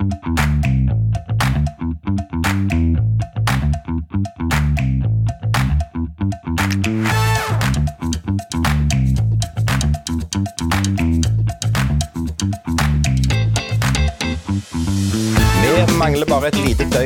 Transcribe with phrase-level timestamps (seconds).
[0.00, 0.69] Thank you.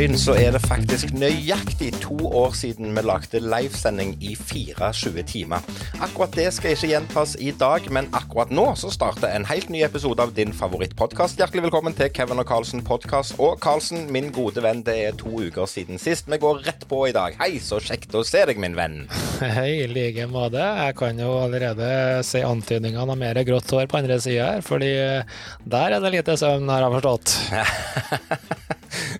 [0.05, 5.65] Døgn, så er det faktisk nøyaktig to år siden vi lagde livesending i 24 timer.
[6.03, 9.81] Akkurat det skal ikke gjentas i dag, men akkurat nå så starter en helt ny
[9.87, 11.39] episode av din favorittpodkast.
[11.41, 13.39] Hjertelig velkommen til Kevin og Carlsen podkast.
[13.41, 16.29] Og Carlsen, min gode venn, det er to uker siden sist.
[16.29, 17.39] Vi går rett på i dag.
[17.41, 19.07] Hei, så kjekt å se deg, min venn.
[19.41, 20.61] Hei, i like måte.
[20.61, 21.89] Jeg kan jo allerede
[22.29, 24.93] se antydningene av mer grått hår på andre sida her, fordi
[25.65, 27.39] der er det lite søvn, har jeg forstått.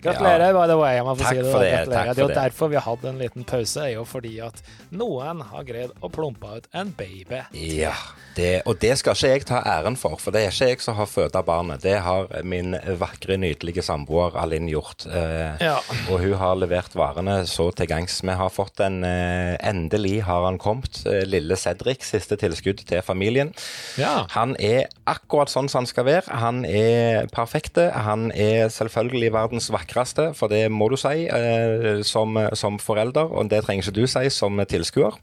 [0.05, 0.99] Gratulerer, by the way.
[1.01, 1.53] Takk si det.
[1.53, 3.87] for det, Takk takk det er for jo derfor vi har hatt en liten pause,
[3.87, 4.63] er jo fordi at
[4.93, 7.41] noen har greid å plumpe ut en baby.
[7.57, 7.95] Ja,
[8.37, 10.97] det, og det skal ikke jeg ta æren for, for det er ikke jeg som
[10.99, 11.83] har født barnet.
[11.85, 15.07] Det har min vakre, nydelige samboer Alinn gjort.
[15.07, 15.77] Eh, Ja.
[16.11, 18.21] Og hun har levert varene så til gangs.
[18.25, 21.03] Vi har fått en eh, Endelig har han kommet.
[21.07, 23.53] Eh, lille Cedric, siste tilskudd til familien.
[24.01, 24.27] Ja.
[24.35, 26.39] Han er akkurat sånn som han skal være.
[26.43, 27.91] Han er perfekte.
[27.95, 33.51] Han er selvfølgelig verdens vakreste, for det må du si eh, som, som forelder, og
[33.53, 35.17] det trenger ikke du si som tilskuer.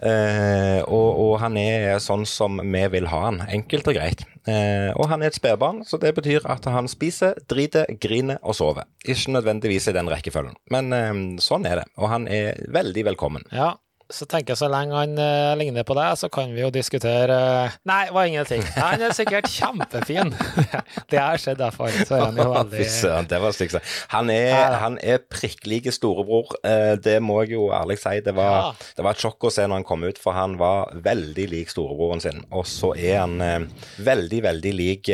[0.00, 3.42] Eh, og, og han er sånn som vi vil ha han.
[3.52, 4.24] Enkelt og greit.
[4.48, 8.56] Eh, og han er et spedbarn, så det betyr at han spiser, driter, griner og
[8.56, 8.88] sover.
[9.04, 11.12] Ikke nødvendigvis i den rekkefølgen, men eh,
[11.44, 11.86] sånn er det.
[12.00, 13.46] Og han er veldig velkommen.
[13.52, 13.74] ja.
[14.10, 17.36] Så tenker jeg så lenge han uh, ligner på deg, så kan vi jo diskutere
[17.66, 18.62] uh, Nei, det var ingenting.
[18.82, 20.32] Han er sikkert kjempefin.
[21.12, 21.90] det har skjedd derfor.
[22.06, 23.76] Så er han jo Fy veldig søren, det var stygt.
[23.76, 23.92] sagt.
[24.14, 26.50] Han er, Ja, han er prikk lik storebror.
[26.64, 28.16] Uh, Det må jeg jo ærlig si.
[28.26, 28.88] Det var, Ja.
[28.98, 31.70] det var et sjokk å se når han kom ut, for han var veldig lik
[31.72, 32.42] storebroren sin.
[32.50, 33.68] Og så er han
[34.02, 35.10] veldig, veldig lik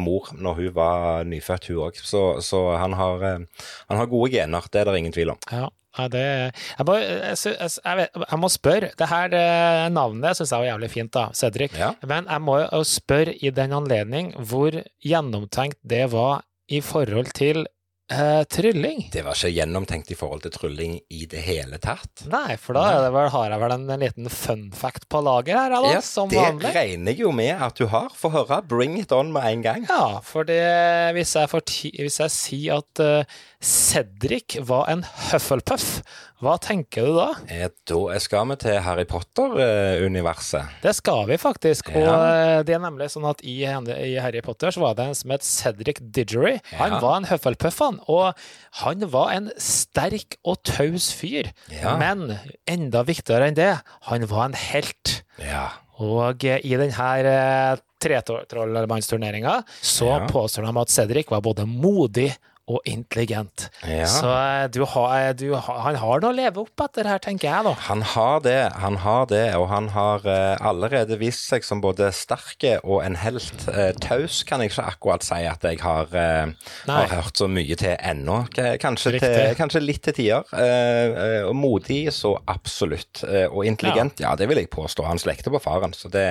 [0.00, 1.98] mor når hun var nyfødt, hun òg.
[2.04, 3.24] Så, så han, har,
[3.88, 5.40] han har gode gener, det er det ingen tvil om.
[5.50, 8.90] Ja, ja, det jeg, bare, jeg, jeg, jeg, må spørre.
[8.98, 9.36] Det her
[9.94, 11.76] navnet syns jeg var jævlig fint, da, Cedric.
[11.78, 11.92] Ja.
[12.06, 17.66] Men jeg må jo spørre i den anledning hvor gjennomtenkt det var i forhold til
[18.12, 19.08] eh, trylling.
[19.12, 22.24] Det var ikke gjennomtenkt i forhold til trylling i det hele tatt.
[22.30, 25.22] Nei, for da er det vel, har jeg vel en, en liten fun fact på
[25.24, 26.74] lager her, da, Ja, som det vanlig.
[26.76, 28.10] regner jeg jo med at du har.
[28.16, 28.60] Få høre.
[28.68, 29.86] Bring it on med en gang.
[29.88, 30.60] Ja, for det,
[31.16, 31.64] hvis, jeg får
[32.00, 36.02] hvis jeg sier at uh, Cedric var en Hufflepuff,
[36.44, 37.28] hva tenker du da?
[37.48, 40.68] Eh, Da skal vi til Harry Potter-universet.
[40.82, 41.88] Det skal vi faktisk.
[41.94, 42.58] Og Ja.
[42.58, 45.30] eh, det er nemlig sånn at i, i Harry Potter så var det en som
[45.34, 46.60] het Cedric Diggory.
[46.78, 48.00] Han var en Hufflepuff, han.
[48.08, 48.34] Og
[48.82, 51.50] han var en sterk og taus fyr.
[51.70, 51.96] Ja.
[51.98, 53.72] Men enda viktigere enn det,
[54.10, 55.22] han var en helt.
[55.38, 55.70] Ja.
[55.98, 60.26] Og eh, i denne tretrollmannsturneringa så Ja.
[60.26, 62.36] påstår de at Cedric var både modig
[62.70, 63.66] og intelligent.
[63.84, 64.06] Ja.
[64.08, 67.64] Så eh, du har, du han har noe å leve opp etter her, tenker jeg,
[67.66, 67.72] da.
[67.90, 72.08] Han har det, han har det, og han har uh, allerede vist seg som både
[72.16, 73.66] sterke og en helt.
[73.68, 76.54] Uh, taus kan jeg ikke akkurat si at jeg har, uh,
[76.88, 78.40] har hørt så mye til ennå.
[78.80, 80.44] Kanskje, til, kanskje litt til tider.
[80.54, 83.22] Eh, eh, og modig, så absolutt.
[83.28, 84.32] Eh, og intelligent, ja.
[84.38, 85.04] det vil jeg påstå.
[85.08, 86.24] Han slekter på faren, så det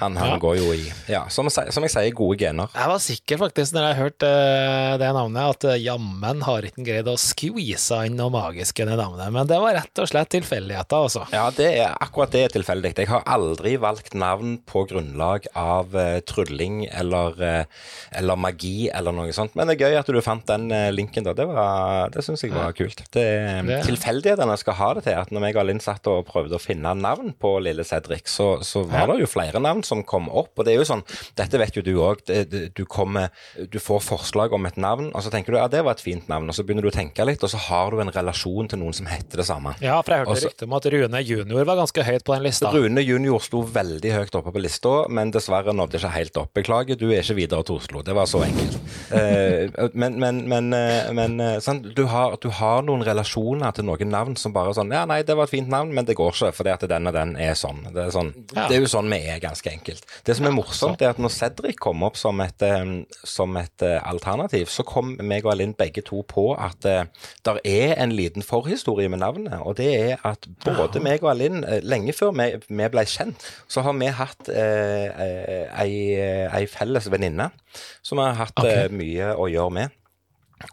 [0.00, 0.32] Han, han Mm.
[0.32, 0.38] Ja.
[0.42, 2.68] går jo i Ja, som, som jeg sier, gode gener.
[2.74, 6.84] Jeg var sikker faktisk når jeg hørte eh, det navnet, at eh, jammen har ikke
[6.86, 9.32] greid å squeeze inn noe magisk i det navnet.
[9.34, 11.24] Men det var rett og slett tilfeldigheter, altså.
[11.34, 12.92] Ja, det er, akkurat det er tilfeldig.
[13.02, 17.88] Jeg har aldri valgt navn på grunnlag av uh, trylling eller, uh,
[18.20, 19.56] eller magi eller noe sånt.
[19.58, 21.34] Men det er gøy at du fant den uh, linken, da.
[21.34, 23.02] Det, var- det syns jeg var kult.
[23.10, 23.26] Det,
[23.66, 26.62] Det- Tilfeldighetene skal ha det til at når jeg og Linn satt og prøvde å
[26.62, 29.12] finne navn på lille Cedric, så, så var Ja.
[29.14, 30.52] det jo flere navn som kom opp.
[30.58, 31.02] Og det er jo sånn,
[31.38, 32.20] dette vet jo du òg,
[32.76, 35.96] du, kommer- du får forslag om et navn, og så tenker du ja, det var
[35.96, 38.12] et fint navn, og så begynner du å tenke litt, og så har du en
[38.12, 39.72] relasjon til noen som heter det samme.
[39.82, 42.44] Ja, for jeg hørte Også- rykte om at Rune junior var ganske høyt på den
[42.44, 42.70] lista.
[42.72, 46.52] Rune junior sto veldig høyt oppe på lista, men dessverre nådde ikke helt opp.
[46.54, 48.02] Beklager, du er ikke videre til Oslo.
[48.06, 48.76] Det var så enkelt.
[49.16, 51.78] Eh, men men, men, eh, men sånn.
[51.94, 55.20] Du, har, du har noen relasjoner til noen navn som bare er sånn Ja, nei,
[55.22, 57.54] det var et fint navn, men det går ikke, fordi at den og den er
[57.58, 57.84] sånn.
[57.94, 58.66] Det er, sånn, Ja.
[58.68, 60.02] det er jo sånn vi er, ganske enkelt.
[60.26, 62.66] Det som er morsomt, er at når Cedric kom opp som et,
[63.24, 67.04] som et alternativ, så kom meg og Alin begge to på at uh,
[67.46, 69.58] der er en liten forhistorie med navnet.
[69.62, 73.46] Og det er at både meg og Alin, eh, lenge før vi, vi ble kjent,
[73.68, 75.92] så har vi hatt eh, eh, ei,
[76.50, 77.50] ei felles venninne
[78.02, 78.86] som vi har hatt okay.
[78.86, 79.94] eh, mye å gjøre med.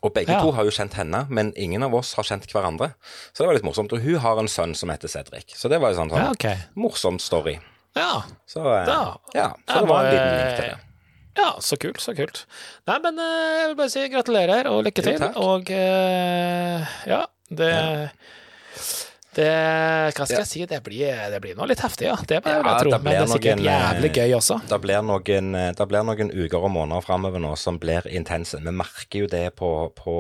[0.02, 0.40] Og begge Ja.
[0.40, 2.94] to har jo kjent henne, men ingen av oss har kjent hverandre.
[3.34, 3.92] Så det var litt morsomt.
[3.92, 5.52] Og hun har en sønn som heter Cedric.
[5.60, 6.56] Så det var en sånn, sånn Ja, okay.
[6.80, 7.58] morsom story.
[7.96, 8.24] Ja.
[8.48, 8.88] Så, eh,
[9.36, 10.78] ja, så det var en liten link til det.
[11.38, 12.44] Ja, så kult, så kult.
[12.90, 15.20] Nei, men eh, jeg vil bare si gratulerer og lykke Jo, til.
[15.24, 15.40] takk.
[15.42, 17.72] Og eh, ja, det
[19.34, 19.48] Det
[20.14, 20.66] Hva skal jeg si?
[20.70, 22.14] Det blir, det blir noe litt heftig, ja.
[22.22, 24.60] Det blir, Ja, vel tror, Men det er sikkert noen, eh, jævlig gøy også.
[24.70, 25.50] Det blir, noen,
[25.80, 28.62] det blir noen uker og måneder framover nå som blir intense.
[28.62, 30.18] Vi merker jo det på, på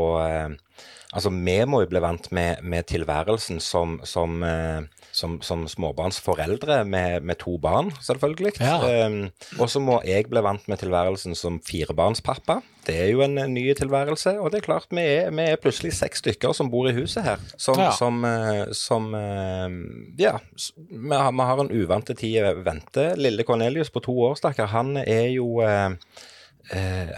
[1.13, 4.81] Altså, vi må jo bli vant med, med tilværelsen som, som, eh,
[5.13, 8.56] som, som småbarnsforeldre med, med to barn, selvfølgelig.
[8.60, 9.06] Ja.
[9.06, 9.27] Um,
[9.62, 12.60] og så må jeg bli vant med tilværelsen som firebarnspappa.
[12.83, 14.33] Det er jo en ny tilværelse.
[14.42, 17.24] Og det er klart, vi er, vi er plutselig seks stykker som bor i huset
[17.24, 17.45] her.
[17.62, 17.92] Som, Ja.
[17.95, 19.69] som, eh, som eh,
[20.19, 20.38] Ja,
[20.89, 23.12] vi har, vi har en uvante tid i vente.
[23.21, 25.94] Lille Cornelius på to år, stakkar, han er jo eh,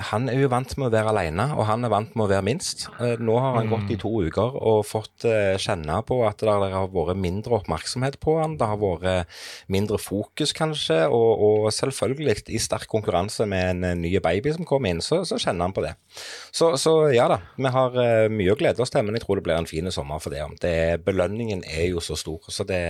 [0.10, 2.46] han er jo vant med å være alene, og han er vant med å være
[2.48, 2.88] minst.
[3.00, 6.50] Eh, nå har han gått i to uker og fått eh, kjenne på at det
[6.50, 8.58] har vært mindre oppmerksomhet på han.
[8.60, 9.30] Det har vært
[9.72, 14.68] mindre fokus, kanskje, og, og selvfølgelig i sterk konkurranse med en eh, ny baby som
[14.68, 15.94] kommer inn, så, så kjenner han på det.
[16.56, 19.40] Så, så ja da, vi har eh, mye å glede oss til, men jeg tror
[19.40, 20.44] det blir en fin sommer for det.
[20.64, 20.76] det.
[21.06, 22.82] Belønningen er jo så stor, så det,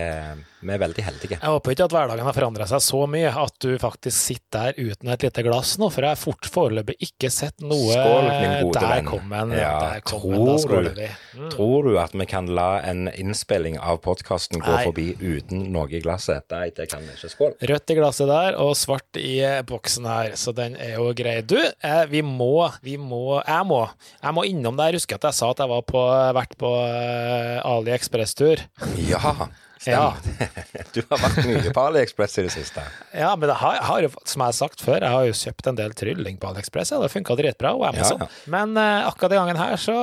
[0.62, 1.40] vi er veldig heldige.
[1.42, 4.78] Jeg håper ikke at hverdagen har forandra seg så mye at du faktisk sitter der
[4.78, 8.54] uten et lite glass nå, for jeg er fort foreløpig ikke sett noe Skål, min
[8.66, 9.06] gode Der venn.
[9.10, 9.52] kom en.
[9.58, 11.10] Ja, der kom tror da skåler du- vi.
[11.40, 11.50] Mm.
[11.52, 16.00] Tror du at vi kan la en innspilling av podkasten gå forbi uten noe i
[16.02, 16.44] glasset?
[16.52, 17.30] Nei, det kan vi ikke.
[17.36, 17.54] Skål.
[17.62, 21.42] Rødt i glasset der, og svart i eh, boksen her, så den er jo grei.
[21.46, 23.90] Du, eh, vi må, vi må Jeg må.
[24.24, 24.94] Jeg må innom der.
[24.94, 26.02] Husker at jeg sa at jeg var på,
[26.36, 28.62] vært på eh, AliExpress-tur.
[29.10, 29.48] Ja,
[29.92, 30.14] Ja.
[30.96, 32.84] Du har vært mye på AliExpress i det siste.
[33.12, 35.80] Ja, men det har, har som jeg har sagt før, jeg har jo kjøpt en
[35.80, 38.24] del trylling på AliExpress, ja, det funka dritbra, og Amazon.
[38.24, 38.52] Ja, ja.
[38.54, 39.98] Men uh, akkurat den gangen her så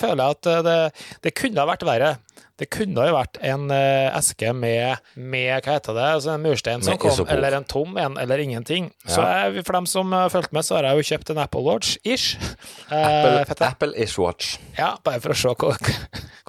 [0.00, 0.78] føler jeg at eh, det,
[1.26, 2.14] det kunne ha vært verre.
[2.60, 6.84] Det kunne jo vært en eh, eske med, med hva heter det, altså en murstein
[6.84, 8.90] som kom, eller en tom en, eller ingenting.
[9.08, 11.64] Så jeg, for dem som har fulgt med, så har jeg jo kjøpt en Apple
[11.64, 12.36] Watch-ish.
[12.92, 13.40] Eh,
[13.70, 14.58] Apple, Watch.
[14.76, 15.80] ja, bare for å se hvor,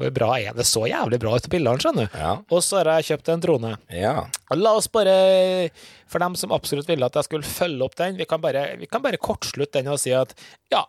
[0.02, 0.66] hvor bra er det.
[0.68, 2.18] så jævlig bra ut på bildene, skjønner du.
[2.20, 2.34] Ja.
[2.52, 3.74] Og så har jeg kjøpt en drone.
[3.94, 4.16] Ja.
[4.58, 5.70] La oss bare,
[6.12, 8.90] for dem som absolutt ville at jeg skulle følge opp den, vi kan bare, vi
[8.92, 10.34] kan bare kortslutte den og si at
[10.74, 10.84] ja,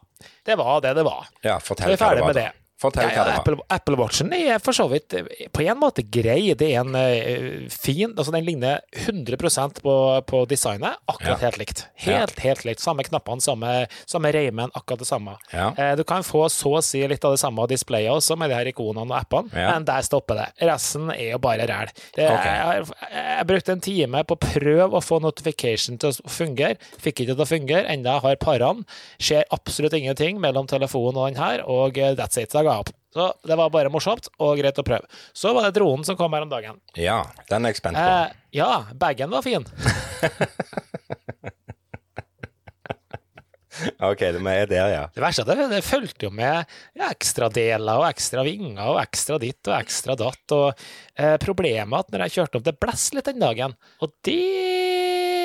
[0.46, 1.28] det var det det var.
[1.44, 2.48] ja, fortell hva med det det.
[2.50, 2.58] var.
[2.82, 3.40] Fortell Ja, hva det var.
[3.42, 5.14] Apple, Apple Watchen er for så vidt
[5.54, 6.52] på en måte grei.
[6.58, 9.36] Det er en uh, fin altså Den ligner 100
[9.82, 9.94] på,
[10.26, 10.98] på designet.
[11.08, 11.46] Akkurat Ja.
[11.46, 11.84] helt likt.
[12.04, 12.80] Helt, helt likt.
[12.82, 15.36] Samme knappene, samme, samme reimen, akkurat det samme.
[15.52, 15.70] Ja.
[15.78, 18.58] Uh, du kan få så å si litt av det samme displayet også, med de
[18.58, 19.72] her ikonene og appene, Ja.
[19.76, 20.48] men der stopper det.
[20.68, 21.92] Resten er jo bare ræl.
[22.16, 22.44] Det- Ok.
[22.46, 26.76] Jeg, jeg brukte en time på å prøve å få notification til å fungere.
[27.02, 28.84] Fikk ikke til å fungere, enda jeg har parene.
[29.20, 32.50] Skjer absolutt ingenting mellom telefonen og den her, og eh, that's it.
[32.52, 32.92] Da jeg opp.
[33.12, 35.22] Så det var bare morsomt og greit å prøve.
[35.36, 36.80] Så var det dronen som kom her om dagen.
[36.96, 37.20] Ja,
[37.50, 38.04] den er jeg spent på.
[38.08, 39.68] Eh, ja, bagen var fin.
[44.02, 45.04] Ok, vi er der, ja.
[45.14, 48.90] Det verste er at det, det fulgte jo med ekstradeler ekstra deler og ekstra vinger
[48.92, 50.54] og ekstra ditt og ekstra datt.
[50.56, 50.84] Og
[51.16, 53.76] eh, problemet at når jeg kjørte opp, det blåste litt den dagen.
[54.04, 54.38] Og det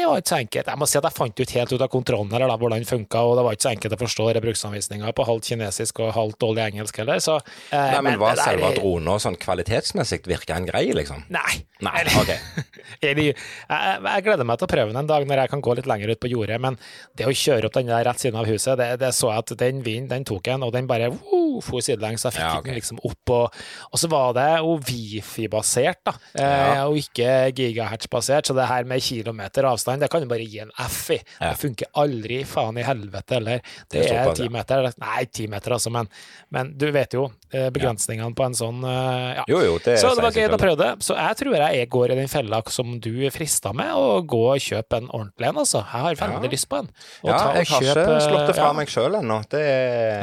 [0.10, 0.72] var ikke så enkelt.
[0.72, 2.90] Jeg må si at jeg fant ut helt ut av kontrollen eller da, hvordan den
[2.90, 6.40] funka, og det var ikke så enkelt å forstå bruksanvisninga på halvt kinesisk og halvt
[6.44, 10.68] dårlig engelsk heller, så eh, Nei, men Var det selve drona sånn kvalitetsmessig virka en
[10.70, 11.26] grei, liksom?
[11.34, 11.64] Nei.
[11.86, 12.32] Nei, ok.
[13.06, 13.36] jeg, jeg,
[13.70, 16.14] jeg gleder meg til å prøve den en dag når jeg kan gå litt lenger
[16.14, 16.80] ut på jordet, men
[17.18, 19.54] det å kjøre opp den der rett siden av huset, det, det så jeg at
[19.62, 22.24] den vinden, den tok en, og den bare uh, for sidelengs.
[22.28, 22.72] Jeg fikk Ja, okay.
[22.72, 23.54] den liksom opp, og,
[23.92, 26.88] og så var det jo Wifi-basert, da, eh, Ja.
[26.88, 30.72] og ikke gigahertz-basert, så det her med kilometer avstand, det kan du bare gi en
[30.78, 31.20] F i.
[31.40, 31.52] Ja.
[31.54, 35.72] Det funker aldri faen i helvete, eller det, Det er ti meter, nei, ti meter
[35.72, 36.08] altså, men,
[36.52, 39.44] men du vet jo eh, begrensningene på en sånn, eh, ja.
[39.48, 40.90] Jo, jo, det Så det var gøy å prøve det.
[41.06, 44.60] Så jeg tror jeg går i den fella som du frista med, og gå og
[44.60, 45.84] kjøpe en ordentlig en, altså.
[45.86, 46.52] Jeg har veldig Ja.
[46.52, 46.90] lyst på en.
[47.24, 48.74] Og Ja, jeg har ikke slått det fra ja.
[48.74, 49.42] meg sjøl ennå.
[49.50, 49.64] Det,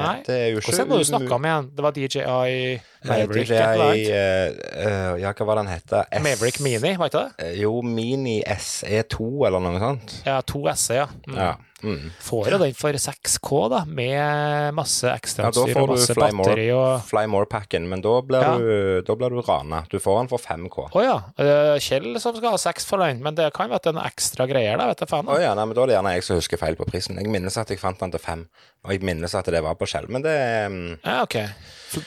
[0.00, 0.22] Nei.
[0.26, 1.70] det er jo ikke Hvordan er det du snakka om igjen?
[1.74, 3.48] Det var DJI Maverick?
[3.48, 4.52] DJI, eh,
[4.86, 6.04] eh, ja, hva var den hette?
[6.24, 7.44] Maverick Mini, var ikke det?
[7.44, 10.22] Eh, Jo, Mini SE2 eller noe sånt.
[10.26, 11.06] Ja, 2SE, ja.
[11.28, 11.36] Mm.
[11.36, 11.54] Ja.
[11.84, 12.06] Mm.
[12.24, 16.66] Får jo den for 6K, da, med masse da ekstrautstyr ja, og masse Fly batteri
[16.72, 18.54] og Fly More-pakken, men da blir, Ja.
[18.56, 19.82] du, da blir du rana.
[19.92, 20.86] Du får den for 5K.
[20.96, 21.16] Å ja.
[21.38, 23.98] eh, Kjell som skal ha 6 for den, men det kan være at det er
[23.98, 25.28] noen ekstra greier der, vet du faen.
[25.28, 27.20] Å ja, nei, men Da er det gjerne jeg som husker feil på prisen.
[27.20, 28.46] Jeg minnes at jeg fant den til 5,
[28.84, 30.36] og jeg minnes at det var på Kjell men det
[30.70, 31.36] mm, Ja, ok.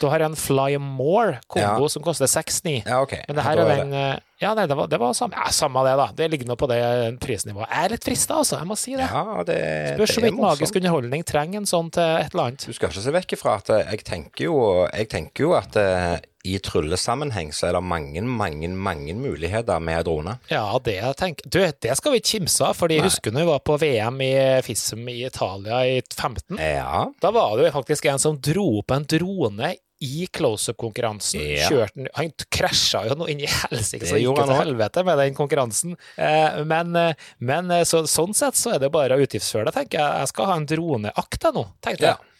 [0.01, 1.91] Da har jeg en Fly More kombo Ja.
[1.93, 2.81] som koster 6,9.
[2.85, 3.21] Ja, okay.
[3.27, 3.93] Men det her Da er den
[4.37, 6.07] Ja, nei, det var, det var samme, ja, samme det, da.
[6.13, 6.77] Det ligger nå på det
[7.23, 7.71] prisnivået.
[7.71, 8.59] Jeg er litt frista, altså.
[8.61, 9.07] Jeg må si det.
[9.09, 9.57] Ja, det,
[9.95, 12.67] Spørs er ikke magisk underholdning trenger en sånn til et eller annet.
[12.69, 14.57] Du skal ikke se vekk ifra at eh, jeg tenker jo,
[14.91, 20.05] jeg tenker jo at uh, i tryllesammenheng så er det mange, mange, mange muligheter med
[20.05, 20.37] drone.
[20.53, 23.07] Ja, det jeg tenker Du, det skal vi ikke kimse av, fordi Nei.
[23.09, 24.31] husker du vi var på VM i
[24.65, 26.61] FISM i Italia i 15?
[26.61, 27.07] Ja.
[27.21, 29.73] Da var det jo faktisk en som dro opp en drone
[30.03, 31.41] i close-up-konkurransen.
[31.41, 31.87] Ja.
[32.19, 35.97] Han krasja jo noe inn i helsike, så gikk det til helvete med den konkurransen.
[36.15, 39.75] Eh, men eh, men eh, så, sånn sett så er det bare å utgiftsføre det,
[39.79, 40.23] tenker jeg.
[40.23, 42.17] Jeg skal ha en droneakt nå, tenkte jeg.
[42.17, 42.33] ja.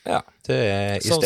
[0.47, 1.19] Som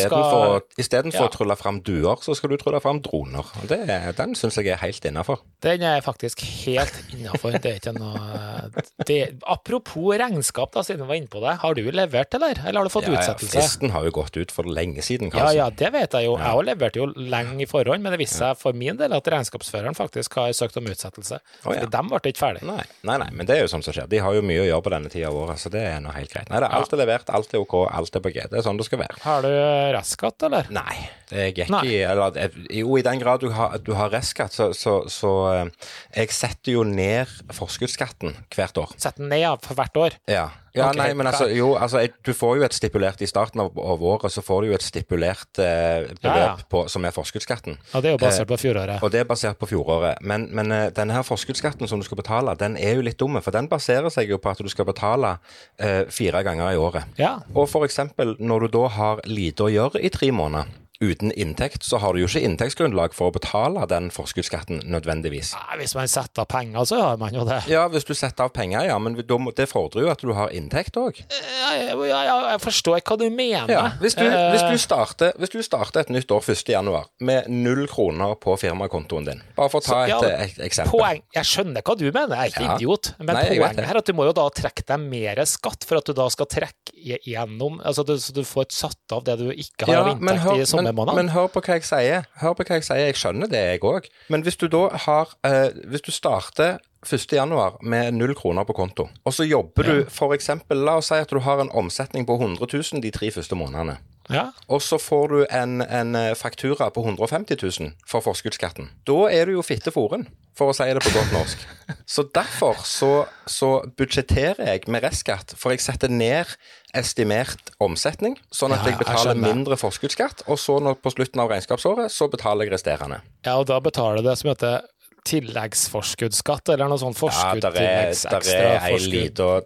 [0.78, 1.28] Istedenfor skal- Ja.
[1.28, 3.44] å trylle fram duer, så skal du trylle fram droner.
[3.68, 5.38] Det, den syns jeg er helt innafor.
[5.62, 7.52] Den er faktisk helt innafor.
[7.62, 8.72] Det er ikke noe
[9.06, 11.54] det, Apropos regnskap, da, siden vi var inne på det.
[11.62, 12.58] Har du levert, eller?
[12.66, 13.54] Eller har du fått Ja, ja, utsettelse?
[13.60, 15.54] fristen har jo gått ut for lenge siden, Ja, kanskje.
[15.54, 16.36] ja, det vet jeg jo.
[16.36, 19.22] Jeg også leverte jo lenge i forhånd, men det viste seg for min del at
[19.24, 21.38] regnskapsføreren faktisk har søkt om utsettelse.
[21.38, 21.40] Ja.
[21.62, 22.62] For dem ble ikke ferdig.
[22.66, 24.08] Nei, nei, nei, men det er jo sånt som skjer.
[24.08, 26.12] De har jo mye å gjøre på denne tida av året, så det er nå
[26.12, 26.50] helt greit.
[26.50, 28.52] Nei, det alt er levert, alt er OK, alt er på GD.
[28.58, 29.20] Er sånn det skal være.
[29.26, 29.50] Har du
[29.96, 30.70] raskatt, eller?
[30.72, 30.96] Nei,
[31.32, 31.82] det gikk Nei.
[31.88, 35.32] i eller, eh, Jo, i den grad du har, du har restskatt, så, så, så
[35.52, 38.92] eh, Jeg setter jo ned forskuddsskatten hvert år.
[38.96, 40.16] Setter den ned ja, for hvert år.
[40.28, 40.50] Ja.
[40.76, 41.00] ja okay.
[41.00, 44.32] nei, men altså, jo, altså du får jo et stipulert I starten av, av året
[44.32, 46.52] så får du jo et stipulert eh, beløp Ja, ja.
[46.68, 47.78] På, som er forskuddsskatten.
[47.92, 49.02] Og det er jo basert på fjoråret.
[49.02, 50.20] Og det er basert på fjoråret.
[50.20, 53.42] Men, men eh, denne her forskuddsskatten som du skal betale, den er jo litt dumme,
[53.44, 55.36] for den baserer seg jo på at du skal betale
[55.80, 57.16] eh, fire ganger i året.
[57.20, 57.38] Ja.
[57.56, 61.98] Og eksempel når du da har lite å gjøre i tre måneder uten inntekt, så
[62.02, 65.52] har du jo ikke inntektsgrunnlag for å betale den forskuddsskatten nødvendigvis.
[65.58, 67.60] Nei, Hvis man setter av penger, så har man jo det.
[67.70, 70.96] Ja, hvis du setter av penger, ja, men det fordrer jo at du har inntekt
[71.00, 71.18] òg.
[71.32, 73.70] Ja, ja, ja, jeg forstår hva du mener.
[73.72, 76.68] Ja, hvis, du, Eh, hvis, du starter, hvis du starter et nytt år 1.
[76.72, 80.66] januar med null kroner på firmakontoen din, bare for å ta Så, ja, et, et
[80.68, 80.94] eksempel.
[81.00, 82.76] Poeng, Jeg skjønner hva du mener, jeg er ikke Ja.
[82.78, 83.12] idiot.
[83.18, 85.98] Men Nei, poenget her er at du må jo da trekke deg mer skatt for
[85.98, 86.92] at du da skal trekke
[87.26, 90.82] gjennom Altså du, så du får satt av det du ikke har av inntekt i
[90.82, 91.16] men, sommermånedene.
[91.16, 92.26] men hør på hva jeg sier.
[92.40, 93.06] Hør på hva Jeg sier.
[93.06, 94.08] Jeg skjønner det, jeg òg.
[94.28, 97.32] Men hvis du da har eh, Hvis du starter 1.
[97.32, 101.18] januar med null kroner på konto, og så jobber du for eksempel, La oss si
[101.18, 103.98] at du har en omsetning på 100 000 de tre første månedene.
[104.30, 104.52] Ja.
[104.68, 108.92] Og så får du en, en eh, faktura på 150 000 for forskuddsskatten.
[109.04, 111.66] Da er du jo fitteforen, for å si det på godt norsk.
[112.12, 116.50] Så derfor så, så budsjetterer jeg med restskatt, for jeg setter ned
[116.94, 121.40] estimert omsetning, sånn at Ja, jeg betaler jeg mindre forskuddsskatt, og så når, på slutten
[121.40, 123.22] av regnskapsåret så betaler jeg resterende.
[123.46, 124.82] ja, og da betaler du det som heter
[125.28, 128.12] tilleggsforskuddsskatt, eller noe sånt Ja, forskudd, er, der er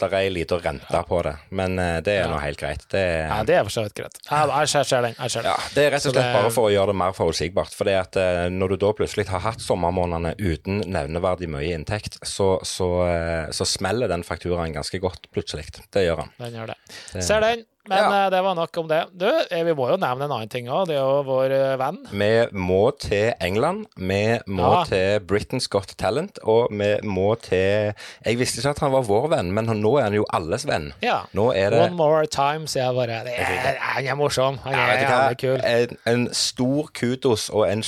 [0.01, 2.85] der er ei lita rente på det, men eh, det er nå helt greit.
[2.93, 4.19] Det, Ja, det er for så vidt greit.
[4.27, 5.15] Jeg ser, den.
[5.19, 5.51] Jeg ser den.
[5.53, 7.75] Ja, Det er rett og slett det- bare for å gjøre det mer forutsigbart.
[7.77, 12.19] For det at eh, når du da plutselig har hatt sommermånedene uten nevneverdig mye inntekt,
[12.25, 15.67] så, så, eh, så smeller den fakturaen ganske godt plutselig.
[15.93, 16.31] Det gjør han.
[16.39, 16.79] Den gjør det.
[17.25, 17.65] Ser den.
[17.89, 18.25] Men Ja.
[18.27, 19.01] eh, det var nok om det.
[19.17, 20.87] Du, eh, vi må jo nevne en annen ting òg.
[20.89, 21.99] Det er jo vår eh, venn.
[22.11, 24.85] Vi må til England, vi må Ja.
[24.85, 27.93] til Britain's Got Talent, og vi må til
[28.27, 30.93] Jeg visste ikke at han var vår venn, men nå er han jo alles venn.
[31.03, 31.21] Ja.
[31.33, 33.25] Nå er det One more time, sier jeg bare.
[33.25, 34.59] Det er, han er morsom.
[34.65, 35.61] Han er jævlig kul.
[35.65, 37.83] En, en stor kudos og en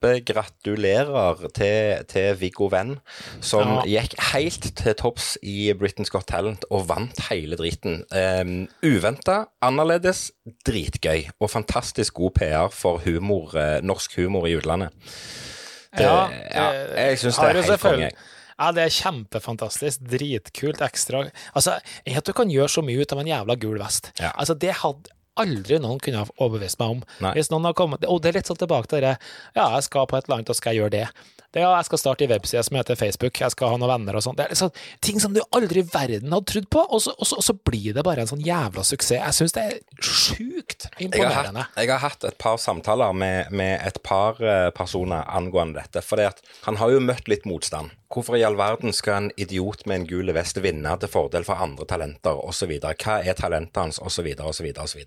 [0.00, 2.98] kjempegratulerer til, til Viggo Venn,
[3.40, 4.00] som Ja.
[4.00, 8.04] gikk helt til topps i Britain's Got Talent og vant hele driten.
[8.10, 10.30] Um, Uventa, annerledes,
[10.66, 14.90] dritgøy og fantastisk god PR for humor, eh, norsk humor i utlandet.
[15.96, 16.70] Det, ja, ja,
[17.08, 18.10] jeg syns det er helt konge.
[18.60, 20.00] Ja, det er kjempefantastisk.
[20.04, 20.80] Dritkult.
[20.84, 24.12] Ekstra Altså, at du kan gjøre så mye ut av en jævla gul vest.
[24.20, 24.30] Ja.
[24.36, 25.08] Altså, det hadde
[25.40, 27.02] aldri noen kunne ha overbevist meg om.
[27.24, 27.34] Nei.
[27.38, 29.16] Hvis noen har kommet Og det er litt sånn tilbake til det
[29.56, 31.04] Ja, jeg skal på et eller annet, og skal jeg gjøre det.
[31.56, 34.18] det ja, jeg skal starte en webside som heter Facebook, jeg skal ha noen venner
[34.20, 34.36] og sånn.
[34.38, 34.70] Det er liksom
[35.02, 37.56] ting som du aldri i verden hadde trodd på, og så, og så, og så
[37.70, 39.18] blir det bare en sånn jævla suksess.
[39.18, 41.64] Jeg syns det er sjukt Jeg har, imponerende.
[41.66, 46.04] hatt, jeg har hatt et par samtaler med, med et par eh, personer angående dette.
[46.06, 46.22] For
[46.68, 47.90] han har jo møtt litt motstand.
[48.10, 51.62] Hvorfor i all verden skal en idiot med en gul vest vinne til fordel for
[51.62, 52.72] andre talenter osv.?
[52.82, 54.32] Hva er talentet hans osv.
[54.34, 54.66] osv.
[54.82, 55.04] osv.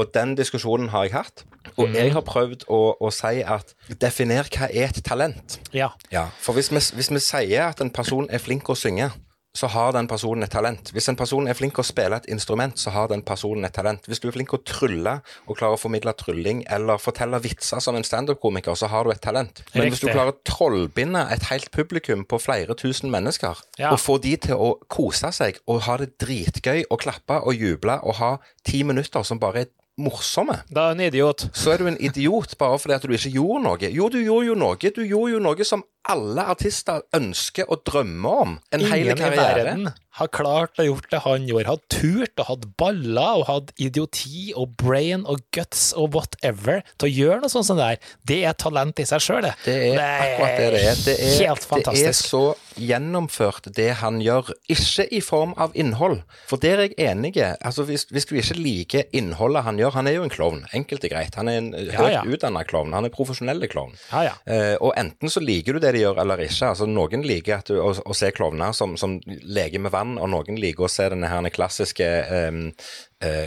[0.00, 1.44] Og den diskusjonen har jeg hatt.
[1.76, 5.58] Og jeg har prøvd å, å si at definer hva er et talent.
[5.76, 5.90] Ja.
[6.12, 9.10] Ja, for hvis vi, hvis vi sier at en person er flink å synge,
[9.52, 10.92] så har den personen et talent.
[10.94, 14.04] Hvis en person er flink å spille et instrument, så har den personen et talent.
[14.06, 15.16] Hvis du er flink å trylle
[15.48, 19.20] og klarer å formidle trylling eller fortelle vitser som en standup-komiker, så har du et
[19.20, 19.62] talent.
[19.74, 23.90] Men hvis du klarer å trollbinde et helt publikum på flere tusen mennesker, Ja.
[23.92, 27.98] og få de til å kose seg og ha det dritgøy og klappe og juble
[28.04, 29.66] og ha ti minutter som bare er
[29.98, 31.50] morsomme, Da er du en idiot.
[31.52, 33.90] så er du en idiot bare fordi at du ikke gjorde noe.
[33.92, 34.76] Jo, du gjorde jo noe.
[34.76, 38.54] Du gjorde jo noe som alle artister ønsker og drømmer om.
[38.74, 41.70] En hel Ingen i verden har klart å gjort det han gjorde.
[41.70, 47.08] Hadde turt og hatt baller og hatt idioti og brain og guts og whatever til
[47.08, 48.16] å gjøre noe sånt som det der.
[48.26, 49.54] Det er talent i seg sjøl, det.
[49.64, 51.04] Det er akkurat det det er.
[51.06, 52.42] Det er, helt det er så
[52.80, 54.50] gjennomført, det han gjør.
[54.72, 57.36] Ikke i form av innhold, for der er jeg enig.
[57.40, 61.04] Altså, hvis, hvis du ikke liker innholdet han gjør Han er jo en klovn, enkelt
[61.06, 61.36] og greit.
[61.38, 62.22] Han er en Ja, høyt ja.
[62.26, 62.94] utdanna klovn.
[62.96, 63.94] Han er profesjonell klovn.
[64.10, 64.34] Ja, ja.
[64.44, 66.72] Uh, og enten så liker du det de gjør, eller ikke.
[66.72, 70.60] Altså, noen liker du, å, å se klovner som, som leker med vann, og noen
[70.60, 72.08] liker å se denne her klassiske
[72.50, 72.62] um,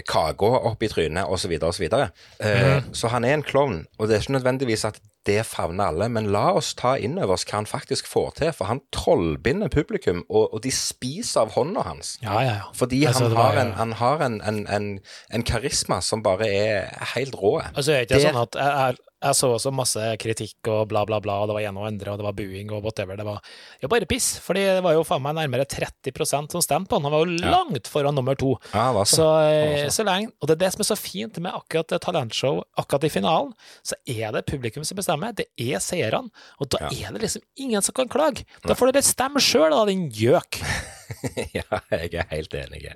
[0.10, 1.88] kaka opp i trynet, osv., osv.
[1.90, 2.06] Uh,
[2.44, 2.94] mm.
[2.94, 6.28] Så han er en klovn, og det er ikke nødvendigvis at det favner alle, men
[6.36, 10.24] la oss ta inn over oss hva han faktisk får til, for han trollbinder publikum,
[10.28, 12.18] og, og de spiser av hånda hans.
[12.24, 12.68] Ja, ja, ja.
[12.76, 14.90] Fordi Altså, han var har, en, han har en, en,
[15.32, 17.60] en, karisma som bare er helt rå.
[17.74, 21.06] Altså, er ikke det sånn at jeg, jeg, jeg så også masse kritikk og bla,
[21.08, 23.15] bla, bla, og det var ene og andre, og det var buing og whatever.
[23.20, 23.39] Det var
[23.84, 27.08] jo bare piss, fordi det var jo faen meg nærmere 30% som stemte på han.
[27.08, 28.53] Han var jo langt foran nummer to.
[28.74, 30.89] Ja, det var Så, Så, det var så lenge, og det er det som er
[30.92, 33.53] så fint med akkurat talentshow, akkurat i finalen,
[33.84, 37.08] så er det publikum som bestemmer, det er seerne, og da Ja.
[37.08, 38.44] er det liksom ingen som kan klage.
[38.68, 40.60] Da får dere stemme sjøl, da, din gjøk.
[41.58, 42.84] ja, jeg er helt enig.
[42.84, 42.96] Jeg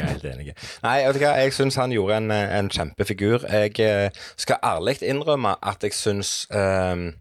[0.00, 0.54] er helt enig.
[0.82, 3.46] Nei, vet du hva, jeg syns han gjorde en, en kjempefigur.
[3.52, 7.12] Jeg eh, skal ærlig innrømme at jeg syns um,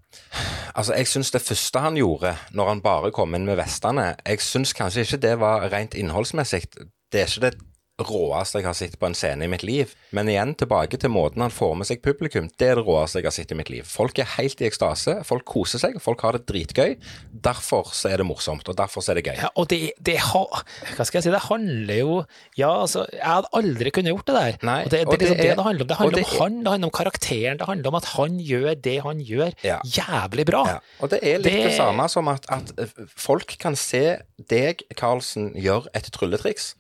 [0.75, 4.41] Altså, jeg syns det første han gjorde, når han bare kom inn med vestene Jeg
[4.43, 6.67] syns kanskje ikke det var rent innholdsmessig.
[7.11, 9.93] Det er ikke det råeste jeg har sett på en scene i mitt liv.
[10.11, 12.49] Men igjen tilbake til måten han får med seg publikum.
[12.59, 13.85] Det er det råeste jeg har sett i mitt liv.
[13.87, 15.21] Folk er helt i ekstase.
[15.27, 15.95] Folk koser seg.
[16.03, 16.97] Folk har det dritgøy.
[17.45, 19.37] Derfor så er det morsomt, og derfor så er det gøy.
[19.39, 20.63] Ja, og det, det har
[20.97, 22.17] Hva skal jeg si, det handler jo
[22.59, 24.59] Ja, altså, jeg hadde aldri kunnet gjort det der.
[24.67, 25.87] Nei, og det, det, og er liksom det det er- det handler om.
[25.93, 28.75] Det handler det om han, det handler om karakteren, det handler om at han gjør
[28.89, 29.79] det han gjør, Ja.
[29.85, 30.65] jævlig bra.
[30.67, 34.17] Ja, og det er litt det, Det- samme som at, at eh, folk kan se
[34.49, 36.73] deg, Karlsen, gjøre et trylletriks,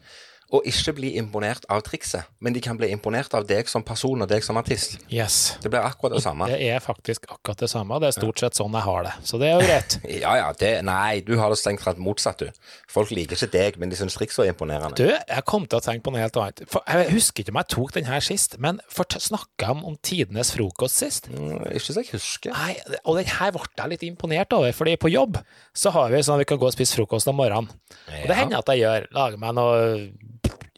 [0.55, 4.23] og ikke bli imponert av trikset, men de kan bli imponert av deg som person
[4.23, 4.97] og deg som artist.
[5.11, 5.57] Yes.
[5.63, 6.47] Det blir akkurat det samme.
[6.51, 9.13] Det er faktisk akkurat det samme, det er stort sett sånn jeg har det.
[9.27, 9.99] Så det er jo greit.
[10.25, 12.69] Ja, ja, det, nei, du har det strengt tatt motsatt, du.
[12.89, 14.95] Folk liker ikke deg, men de syns trikset er imponerende.
[14.97, 16.63] Du, jeg kom til å tenke på noe helt annet.
[16.71, 19.97] For jeg husker ikke om jeg tok den her sist, men snakka jeg om, om
[20.05, 21.29] tidenes frokost sist?
[21.33, 22.55] Mm, Ikke så jeg husker.
[22.55, 25.41] Nei, og den her ble jeg litt imponert over, fordi på jobb
[25.75, 27.69] så har vi sånn at vi kan gå og spise frokost om morgenen.
[28.05, 29.07] Og det hender at jeg gjør.
[29.15, 29.79] Lager meg noe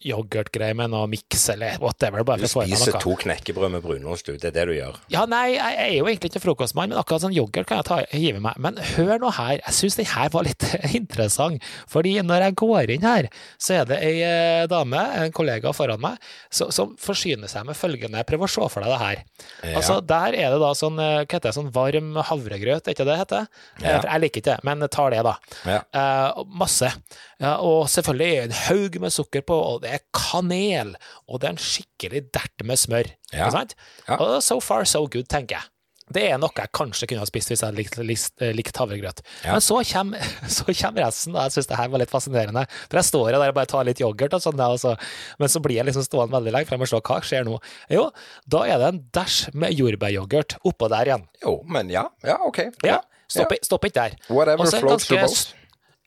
[0.05, 2.23] yoghurtgreier med noe miks eller whatever.
[2.27, 4.38] Bare Du for å få spiser to knekkebrød med brunost, du.
[4.38, 4.97] Det er det du gjør.
[5.13, 7.97] Ja, nei, jeg er jo egentlig ikke frokostmann, men akkurat sånn yoghurt kan jeg ta,
[8.13, 8.57] hive meg.
[8.62, 10.63] Men hør nå her, jeg syns den her var litt
[10.99, 11.63] interessant.
[11.89, 13.29] Fordi når jeg går inn her,
[13.62, 16.17] så er det ei eh, dame, en kollega foran meg,
[16.51, 19.23] så- som forsyner seg med følgende Prøv å se for deg det her.
[19.63, 19.75] Ja.
[19.79, 23.05] Altså, Der er det da sånn, eh, hva heter det, sånn varm havregrøt, er ikke
[23.05, 23.47] det det heter?
[23.81, 24.01] Eh, Ja.
[24.07, 25.36] Jeg liker ikke det, men tar det, da.
[25.65, 25.81] Ja.
[25.93, 26.91] Eh, masse.
[27.38, 30.95] Ja, og selvfølgelig er det en haug med sukker på, og det er kanel,
[31.30, 33.10] og det er en skikkelig dert med smør.
[33.30, 33.45] Ja.
[33.45, 33.76] Ikke sant?
[34.08, 34.17] Ja.
[34.17, 35.69] Og so far, so good, tenker jeg.
[36.08, 39.19] Det er noe jeg kanskje kunne ha spist hvis jeg likte likt, likt, havregrøt.
[39.43, 39.58] Ja.
[39.58, 42.63] Men så kommer, så kommer resten, og jeg syns det her var litt fascinerende.
[42.88, 44.95] For jeg står der og bare tar litt yoghurt, og sånn, der, og så,
[45.38, 47.60] men så blir jeg liksom stående veldig lenge, for jeg må se hva skjer nå.
[47.93, 48.08] Jo,
[48.50, 51.28] da er det en dæsj med jordbæryoghurt oppå der igjen.
[51.43, 52.08] Jo, men ja.
[52.26, 52.63] Ja, OK.
[52.88, 54.13] Ja, Stopp, stopp ikke der.
[54.32, 55.56] Whatever floats your boat.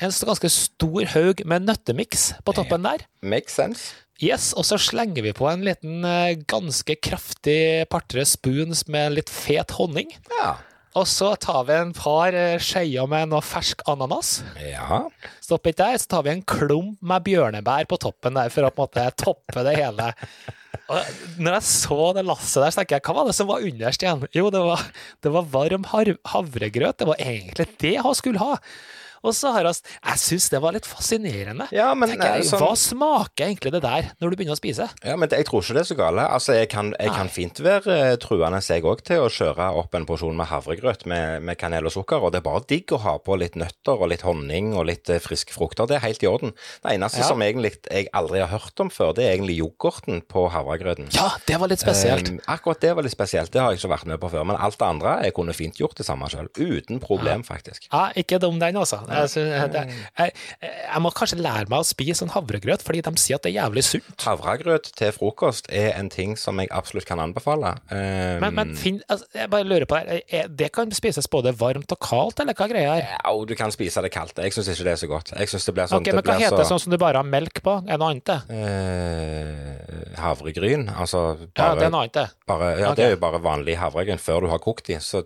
[0.01, 3.05] En ganske stor haug med nøttemiks på toppen der.
[3.23, 3.93] Makes sense.
[4.21, 9.33] Yes, og så slenger vi på en liten eh, ganske kraftig par-tre spoons med litt
[9.33, 10.13] fet honning.
[10.43, 10.59] Ja.
[10.99, 14.41] Og så tar vi en par eh, skeier med noe fersk ananas.
[14.61, 15.07] Ja.
[15.41, 18.73] Stopp ikke der, så tar vi en klump med bjørnebær på toppen der for å
[18.75, 20.11] på en måte toppe det hele.
[20.91, 23.65] Og når jeg så det lasset der, så tenker jeg, hva var det som var
[23.65, 24.25] underst igjen?
[24.37, 24.83] Jo, det var,
[25.23, 26.99] det var varm havregrøt.
[27.01, 28.59] Det var egentlig det han skulle ha.
[29.23, 29.75] Og så har jeg,
[30.07, 31.67] jeg syns det var litt fascinerende.
[31.77, 34.87] Ja, men, jeg, sånn- Hva smaker egentlig det der, når du begynner å spise?
[35.05, 36.25] Ja, men jeg tror ikke det er så gale.
[36.33, 39.95] Altså, Jeg kan, jeg kan fint være eh, truende jeg òg til å kjøre opp
[39.95, 43.01] en porsjon med havregrøt med, med kanel og sukker, og det er bare digg å
[43.05, 45.87] ha på litt nøtter og litt honning og litt eh, friske frukter.
[45.91, 46.55] Det er helt i orden.
[46.83, 47.29] Det eneste Ja.
[47.29, 51.11] som egentlig jeg aldri har hørt om før, det er egentlig yoghurten på havregrøten.
[51.15, 52.31] Ja, det var litt spesielt.
[52.33, 54.47] Eh, akkurat det var litt spesielt, det har jeg ikke vært med på før.
[54.49, 56.49] Men alt det andre, jeg kunne fint gjort det samme sjøl.
[56.57, 57.89] Uten problem, faktisk.
[57.93, 59.03] Ja, ikke dum den, altså.
[59.11, 59.85] Jeg, det,
[60.19, 63.53] jeg, jeg må kanskje lære meg å spise sånn havregrøt, fordi de sier at det
[63.53, 64.27] er jævlig sunt.
[64.27, 67.75] Havregrøt til frokost er en ting som jeg absolutt kan anbefale.
[67.91, 71.91] Um, Men, men finn, altså, jeg bare lurer på det, det kan spises både varmt
[71.95, 73.09] og kaldt, eller hva greia er?
[73.17, 74.39] ja, du kan spise det kaldt.
[74.39, 75.33] Jeg syns ikke det er så godt.
[75.37, 77.23] Jeg synes det blir sånn Ok, Men hva heter så, det sånn som du bare
[77.23, 77.77] har melk på?
[77.85, 80.89] Er det noe annet, eh, havregryn.
[80.95, 81.23] Altså
[81.57, 82.97] Ja, det er noe annet, bare ja, okay.
[83.01, 84.99] Det er jo bare vanlig havregryn før du har kokt de.
[85.03, 85.25] Så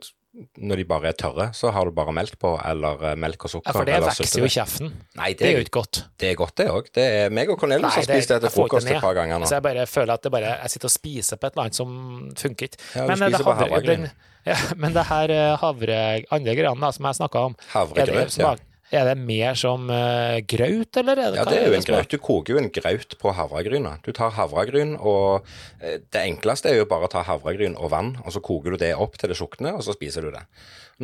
[0.59, 3.53] når de bare er tørre, så har du bare melk på, eller eh, melk og
[3.53, 3.70] sukker.
[3.70, 4.90] Ja, For det vokser jo i kjeften.
[5.20, 6.01] Nei, Det det, er jo ikke godt.
[6.18, 6.88] det er godt, det òg.
[6.94, 9.47] Det er meg og Cornelius har spist det til frokost et par ganger nå.
[9.47, 11.79] Så jeg bare føler at det bare, jeg sitter og spiser på et eller annet
[11.79, 11.97] som
[12.42, 12.81] funker ikke.
[12.97, 14.11] Ja, men, eh, det spiser havre- den-
[14.51, 15.99] ja, men det her eh, havre...
[16.35, 18.55] Andre greiene som jeg snakka om, Havregrøt, ja.
[18.94, 21.18] Er det mer som uh, graut, eller?
[21.18, 21.90] Er det, Ja, det er jo en grøt.
[21.90, 22.12] graut.
[22.14, 23.96] Du koker jo en graut på havregryna.
[24.07, 25.44] Du tar havregryn, og
[25.80, 28.80] eh, det enkleste er jo bare å ta havregryn og vann, og så koker du
[28.80, 30.44] det opp til det tjukner, og så spiser du det.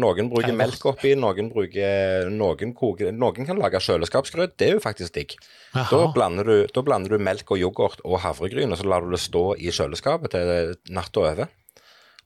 [0.01, 4.55] Noen bruker melk oppi, noen bruker Noen, koker, noen kan lage kjøleskapsgrøt.
[4.55, 5.35] Det er jo faktisk digg.
[5.75, 9.11] Da blander, du, da blander du melk og yoghurt og havregryn, og så lar du
[9.11, 11.51] det stå i kjøleskapet til natta over.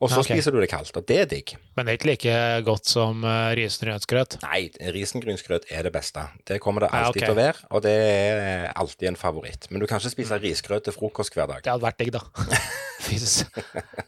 [0.03, 0.35] Og så okay.
[0.35, 1.55] spiser du det kaldt, og det er digg.
[1.79, 4.39] Men det er ikke like godt som uh, risengrynsgrøt.
[4.43, 6.27] Nei, risengrynsgrøt er det beste.
[6.49, 9.71] Det kommer det Ja, alltid til å være, og det er alltid en favoritt.
[9.71, 11.63] Men du kan ikke spise risgrøt til frokost hver dag.
[11.65, 12.25] Det hadde vært digg, da.
[13.05, 13.19] Fy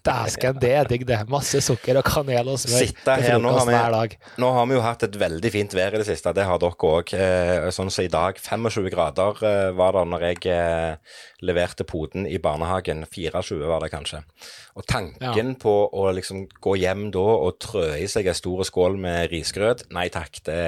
[0.07, 1.19] Dæsken, det er digg, det.
[1.31, 4.19] Masse sukker og kanel og smør Sitte her, nå har vi-.
[4.41, 6.91] Nå har vi jo hatt et veldig fint vær i det siste, det har dere
[6.91, 7.13] òg.
[7.17, 12.29] Eh, sånn som i dag, 25 grader eh, var det når jeg eh, leverte poden
[12.31, 13.05] i barnehagen.
[13.11, 14.23] 24 var det kanskje.
[14.79, 18.99] Og tanken på å liksom gå hjem da og trø i seg ei stor skål
[19.03, 20.63] med risgrøt, nei takk, det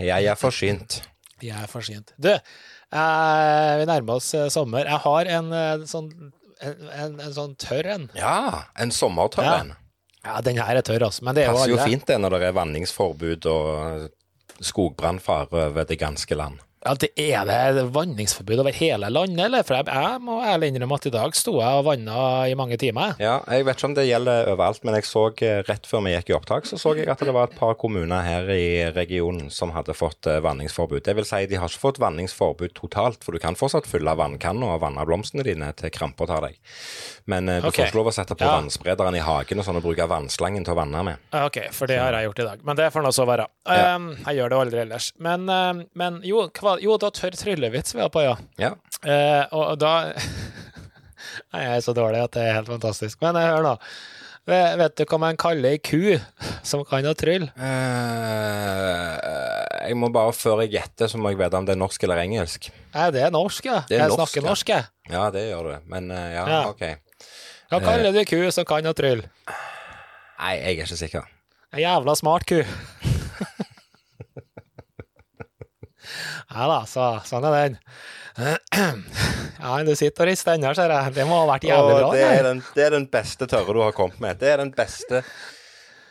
[0.00, 1.02] Jeg er forsynt.
[1.44, 2.14] Jeg er forsynt.
[2.16, 4.86] Du, eh, vi nærmer oss sommer.
[4.88, 6.12] Jeg har en sånn
[6.60, 8.08] en, en, en sånn tørr en.
[8.18, 9.74] Ja, en sommertørr en.
[10.24, 11.24] Ja, den her er tørr, altså.
[11.24, 14.08] Men det er jo Passer jo fint det når det er vanningsforbud og
[14.60, 16.60] skogbrannfare over det ganske land.
[16.80, 19.64] Ja, det er det vanningsforbud over hele landet, eller?
[19.68, 22.78] For jeg, jeg må ærlig innrømme at i dag sto jeg og vanna i mange
[22.80, 23.18] timer.
[23.20, 26.14] Ja, jeg vet ikke om det gjelder overalt, men jeg så eh, rett før vi
[26.14, 29.50] gikk i opptak, så så jeg at det var et par kommuner her i regionen
[29.52, 31.02] som hadde fått eh, vanningsforbud.
[31.04, 34.72] Det vil si, de har ikke fått vanningsforbud totalt, for du kan fortsatt fylle vannkanna
[34.72, 36.56] og vanne blomstene dine til krampa tar deg.
[37.28, 37.84] Men eh, du okay.
[37.84, 38.56] får ikke lov å sette på Ja.
[38.56, 41.28] vannsprederen i hagen og sånn og bruke vannslangen til å vanne med.
[41.44, 42.64] Ok, for det har jeg gjort i dag.
[42.64, 43.46] Men det får nå så være.
[43.68, 43.94] Ja.
[44.00, 45.12] Um, jeg gjør det aldri ellers.
[45.20, 48.36] Men, um, men jo, hva, jo, da tørr tryllevits vi var på, ja.
[48.60, 48.74] Ja.
[49.02, 50.12] Eh, og da
[51.52, 53.20] Nei, Jeg er så dårlig at det er helt fantastisk.
[53.22, 53.74] Men eh, hør nå.
[54.48, 56.16] Vet, vet du hva man kaller ei ku
[56.66, 57.50] som kan å trylle?
[57.60, 59.16] Eh,
[59.90, 62.22] jeg må bare, før jeg gjetter, så må jeg vite om det er norsk eller
[62.24, 62.70] engelsk.
[62.94, 63.82] Nei, det er norsk, ja.
[63.90, 64.48] Er jeg norsk, snakker ja.
[64.48, 64.88] norsk, jeg.
[65.12, 65.74] Ja, det gjør du.
[65.92, 66.62] Men eh, ja, Ja.
[66.72, 66.84] OK.
[67.70, 69.28] Hva kaller du ku som kan å trylle?
[70.40, 71.28] Nei, jeg er ikke sikker.
[71.70, 72.64] En jævla smart ku.
[76.60, 77.78] Ja da, så, sånn er den.
[79.60, 81.12] Ja, du sitter og rister ennå, ser jeg.
[81.16, 82.10] Det må ha vært jævlig bra.
[82.16, 84.38] det, er den, det er den beste tørre du har kommet med.
[84.40, 85.20] Det er den beste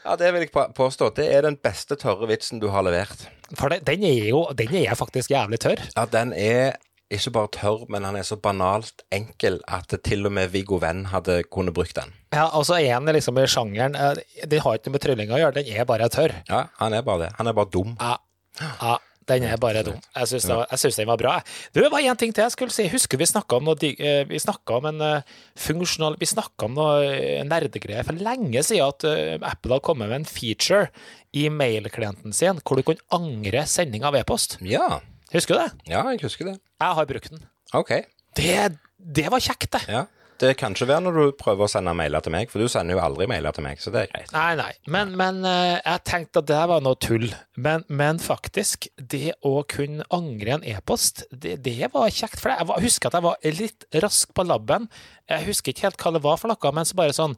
[0.04, 1.10] Ja, det vil jeg påstå.
[1.18, 3.26] Det er den beste tørre vitsen du har levert.
[3.58, 5.82] For det, den er jo den er faktisk jævlig tørr.
[5.96, 6.78] Ja, den er
[7.10, 11.08] ikke bare tørr, men han er så banalt enkel at til og med Viggo Venn
[11.10, 12.14] hadde kunnet brukt den.
[12.36, 15.34] Ja, og så er den liksom i sjangeren eh, Den har ikke noe med trylling
[15.34, 16.38] å gjøre, den er bare tørr.
[16.50, 17.36] Ja, han er bare det.
[17.42, 17.96] Han er bare dum.
[17.98, 18.18] Ja,
[18.62, 18.98] ja
[19.30, 20.00] den er bare dum.
[20.16, 21.38] Jeg syns, den var bra.
[21.74, 22.88] Du, det var én ting til jeg skulle si.
[22.92, 26.78] Husker vi snakka om noe eh, Vi snakka om en eh, funksjonal Vi snakka om
[26.78, 29.06] noe eh, nerdegreier for lenge siden at
[29.52, 30.90] Apple har kommet med en feature
[31.38, 34.58] i mailklienten sin hvor du kunne angre sending av e-post.
[34.66, 35.02] Ja.
[35.34, 35.92] Husker du det?
[35.94, 36.58] Ja, jeg husker det.
[36.82, 37.44] Jeg har brukt den.
[37.78, 37.92] OK.
[38.38, 38.56] Det,
[38.98, 39.84] det var kjekt, det.
[39.90, 40.08] Ja.
[40.40, 42.96] Det kan ikke være når du prøver å sende mailer til meg, for du sender
[42.96, 44.32] jo aldri mailer til meg, så det er greit.
[44.32, 47.28] Nei, nei, men, men eh, jeg tenkte at det var noe tull.
[47.60, 52.40] Men, men faktisk, det å kunne angre en e-post, det, det var kjekt.
[52.40, 54.88] For jeg var, husker at jeg var litt rask på labben.
[55.30, 57.36] Jeg husker ikke helt hva det var for noe, men så bare sånn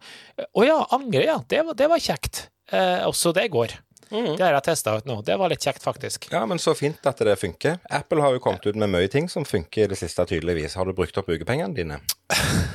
[0.53, 1.39] Å ja, angre, ja.
[1.49, 2.45] Det, var- det var kjekt.
[2.71, 3.73] Eh, også det går.
[4.11, 5.21] Det har jeg testa ut nå.
[5.23, 6.25] Det var litt kjekt, faktisk.
[6.33, 7.77] Ja, men så fint at det funker.
[7.95, 10.75] Apple har jo kommet ut med mye ting som funker i det siste, tydeligvis.
[10.75, 12.01] Har du brukt opp ukepengene dine?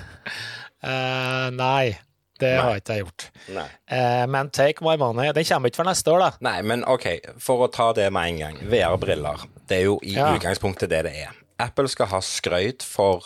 [0.83, 1.97] Eh, nei,
[2.41, 3.27] det har ikke jeg gjort.
[3.55, 3.69] Nei.
[3.89, 5.33] Eh, men take my money.
[5.33, 6.31] Den kommer ikke for neste år, da.
[6.41, 7.07] Nei, men OK,
[7.43, 8.59] for å ta det med en gang.
[8.71, 9.47] VR-briller.
[9.67, 10.35] Det er jo i Ja.
[10.37, 11.33] utgangspunktet det det er.
[11.59, 13.25] Apple skal ha skrøyt for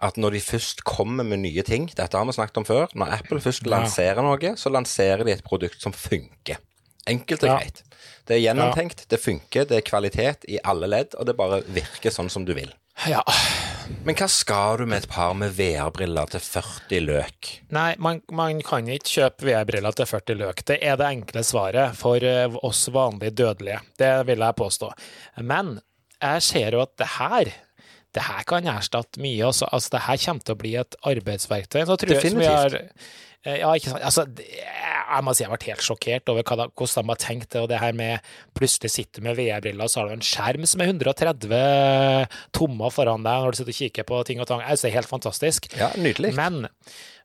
[0.00, 2.86] at når de først kommer med nye ting Dette har vi snakket om før.
[2.94, 3.70] Når Apple først Ja.
[3.78, 6.56] lanserer noe, så lanserer de et produkt som funker.
[7.06, 7.58] Enkelt og Ja.
[7.58, 7.82] greit.
[8.26, 12.10] Det er gjennomtenkt, det funker, det er kvalitet i alle ledd, og det bare virker
[12.10, 12.72] sånn som du vil.
[13.06, 13.20] Ja,
[14.04, 17.50] Men hva skal du med et par med VR-briller til 40 løk?
[17.74, 20.62] Nei, man, man kan ikke kjøpe VR-briller til 40 løk.
[20.68, 23.82] Det er det enkle svaret for eh, oss vanlige dødelige.
[24.00, 24.90] Det vil jeg påstå.
[25.44, 25.76] Men
[26.20, 27.52] jeg ser jo at det her
[28.14, 29.42] det her kan erstatte mye.
[29.42, 31.80] Altså, altså, det her kommer til å bli et arbeidsverktøy.
[31.88, 32.76] Så tror jeg, som vi har,
[33.44, 34.04] ja, ikke sant.
[34.08, 37.62] Altså, jeg må si jeg vært helt sjokkert over hvordan de har tenkt det.
[37.62, 40.84] Og det her med plutselig sitter med VR-briller, og så har du en skjerm som
[40.84, 44.64] er 130 tommer foran deg når du sitter og kikker på ting og tang.
[44.64, 45.68] Altså, det er helt fantastisk.
[45.76, 46.32] Ja, nydelig.
[46.38, 46.64] Men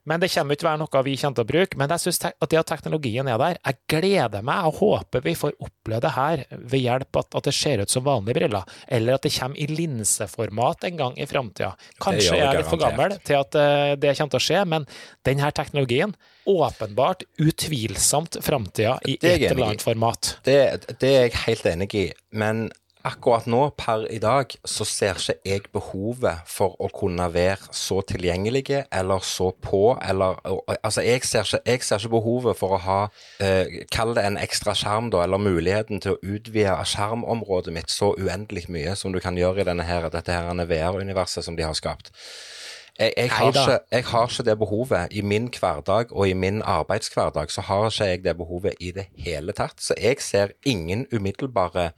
[0.08, 1.78] men det kommer ikke å være noe vi kommer til å bruke.
[1.80, 5.36] Men jeg syns at det at teknologien er der, jeg gleder meg og håper vi
[5.36, 9.18] får oppleve det her ved hjelp av at det ser ut som vanlige briller, eller
[9.18, 11.74] at det kommer i linseformat en gang i framtida.
[12.00, 14.88] Kanskje jeg er litt for gammel til at eh, det kommer til å skje, men
[15.26, 16.16] denne teknologien
[16.50, 20.36] åpenbart, utvilsomt framtida i et eller annet format.
[20.46, 20.60] Det,
[20.96, 22.06] det er jeg helt enig i,
[22.40, 22.70] men
[23.06, 28.00] akkurat nå, per i dag, så ser ikke jeg behovet for å kunne være så
[28.06, 30.38] tilgjengelige eller så på, eller
[30.82, 33.00] Altså, jeg ser ikke, jeg ser ikke behovet for å ha
[33.42, 38.12] eh, Kall det en ekstra skjerm, da, eller muligheten til å utvide skjermområdet mitt så
[38.18, 41.76] uendelig mye som du kan gjøre i denne her, dette her VR-universet som de har
[41.78, 42.12] skapt.
[43.00, 45.08] Jeg, jeg, har ikke, jeg, har ikke, det behovet.
[45.10, 49.06] I min hverdag og i min arbeidshverdag så har ikke jeg det behovet i det
[49.16, 49.80] hele tatt.
[49.80, 51.90] Så jeg ser ingen umiddelbare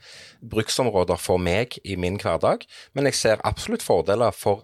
[0.50, 2.62] bruksområder for meg i min hverdag.
[2.94, 4.62] Men jeg ser absolutt fordeler for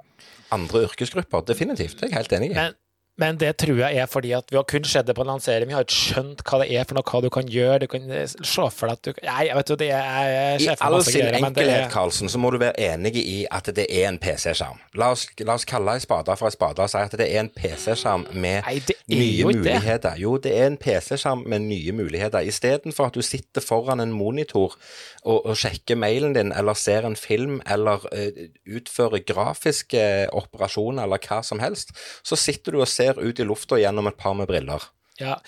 [0.54, 1.40] andre yrkesgrupper.
[1.40, 1.98] Definitivt.
[1.98, 2.54] Det er jeg helt enig i.
[2.54, 2.78] Men
[3.18, 5.66] men det tror jeg er fordi at vi har kun sett det på lansering.
[5.66, 7.80] Vi har ikke skjønt hva det er for noe, hva du kan gjøre.
[7.82, 10.98] Du kan se for deg at du Nei, jeg vet jo, det er I all
[11.04, 14.78] sin enkelhet, Karlsen, så må du være enig i at det er en PC-skjerm.
[14.98, 15.10] La,
[15.42, 18.28] la, oss kalle ei spade for ei spade og si at det er en PC-skjerm
[18.38, 18.78] med nei,
[19.10, 20.12] nye muligheter.
[20.12, 20.14] Det.
[20.22, 22.46] Jo, det er en PC-skjerm med nye muligheter.
[22.46, 24.76] Istedenfor at du sitter foran en monitor
[25.24, 28.42] og, og sjekker mailen din, eller ser en film, eller uh,
[28.78, 30.02] utfører grafiske
[30.36, 34.10] operasjoner, eller hva som helst, så sitter du og ser ser ut i lufta gjennom
[34.10, 34.88] et par med briller.
[35.18, 35.40] Ja,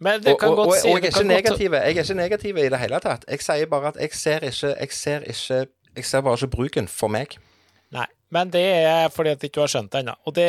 [0.00, 2.60] men det kan og, godt si Og jeg er, ikke negativ, jeg er ikke negativ
[2.62, 3.26] i det hele tatt.
[3.28, 6.88] Jeg sier bare at jeg ser ikke Jeg ser, ikke, jeg ser bare ikke bruken
[6.88, 7.36] for meg.
[7.92, 10.14] Nei, men det er fordi at du ikke har skjønt det ennå.
[10.28, 10.48] Og det,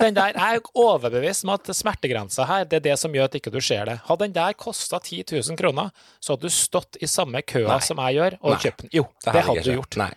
[0.00, 3.36] den der, jeg er overbevist om at smertegrensa her, det er det som gjør at
[3.36, 3.98] ikke du ser det.
[4.06, 7.80] Hadde den der kosta 10 000 kroner, så hadde du stått i samme køa Nei.
[7.84, 8.94] som jeg gjør, og kjøpt den.
[8.96, 10.00] Jo, det, det hadde du gjort.
[10.00, 10.12] Nei,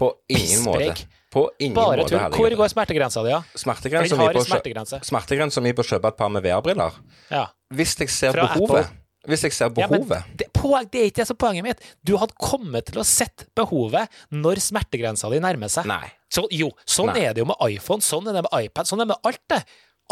[0.00, 1.06] på ingen måte.
[1.34, 2.14] På ingen Bare måte.
[2.14, 3.40] Bare Hvor går smertegrensa di, ja?
[3.58, 5.00] Smertegrensa mi på, smertegrense.
[5.08, 7.00] smertegrensa mi på å kjøpe et par med VR-briller.
[7.32, 7.48] Ja.
[7.74, 9.00] Hvis jeg ser Fra behovet Apple.
[9.24, 10.20] Hvis jeg ser behovet.
[10.20, 11.82] Ja, det, poen, det, er ikke det som er poenget mitt.
[12.04, 15.88] Du hadde kommet til å sett behovet når smertegrensa di nærmer seg.
[15.88, 16.12] Nei.
[16.32, 17.24] Så, jo, sånn Nei.
[17.24, 19.42] er det jo med iPhone, sånn er det med iPad, sånn er det med alt
[19.54, 19.60] det.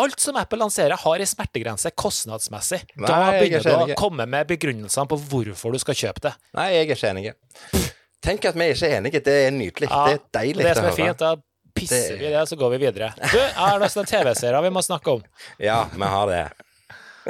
[0.00, 2.80] Alt som Apple lanserer, har en smertegrense kostnadsmessig.
[2.96, 6.32] Nei, da begynner du å komme med begrunnelsene på hvorfor du skal kjøpe det.
[6.56, 7.34] Nei, jeg er ikke enig.
[8.22, 9.22] Tenk at vi ikke er enige.
[9.24, 9.88] Det er nydelig.
[9.90, 10.66] Ja, det er deilig.
[10.66, 11.34] Det som er fint, da
[11.74, 13.10] pisser vi i det, så går vi videre.
[13.18, 15.24] Du, jeg har nesten en TV-serie vi må snakke om.
[15.62, 16.44] Ja, vi har det.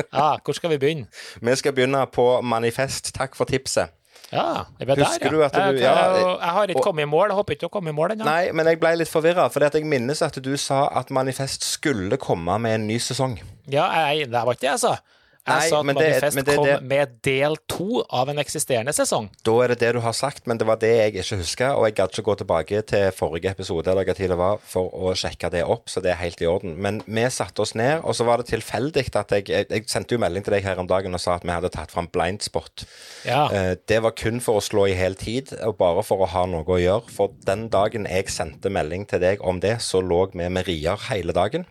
[0.02, 1.24] ja, hvor skal vi begynne?
[1.40, 3.12] Vi skal begynne på Manifest.
[3.16, 3.94] Takk for tipset.
[4.33, 5.64] Ja, jeg vet Husker der, ja.
[5.68, 7.26] Du ja, jeg, jeg har ikke kommet i mål.
[7.28, 8.24] Jeg håper ikke å komme i mål ennå.
[8.24, 12.16] Nei, men jeg ble litt forvirra, for jeg minnes at du sa at Manifest skulle
[12.20, 13.37] komme med en ny sesong.
[13.68, 14.94] Ja, jeg, det var ikke det jeg sa.
[15.42, 18.92] Jeg Nei, sa at Manifest det, det, kom det, med del to av en eksisterende
[18.94, 19.24] sesong.
[19.42, 21.70] Da er det det du har sagt, men det var det jeg ikke huska.
[21.81, 24.94] Og jeg gadd ikke gå tilbake til forrige episode eller hva tid det var, for
[24.94, 26.76] å sjekke det opp, så det er helt i orden.
[26.78, 30.14] Men vi satte oss ned, og så var det tilfeldig at jeg, jeg, jeg sendte
[30.14, 32.87] jo melding til deg her om dagen og sa at vi hadde tatt fram blindspot.
[33.26, 33.48] Ja.
[33.50, 36.46] Uh, det var kun for å slå i hel tid, og bare for å ha
[36.46, 37.11] noe å gjøre.
[37.18, 41.11] For den dagen jeg sendte melding til deg om det, så lå vi med rier
[41.11, 41.66] hele dagen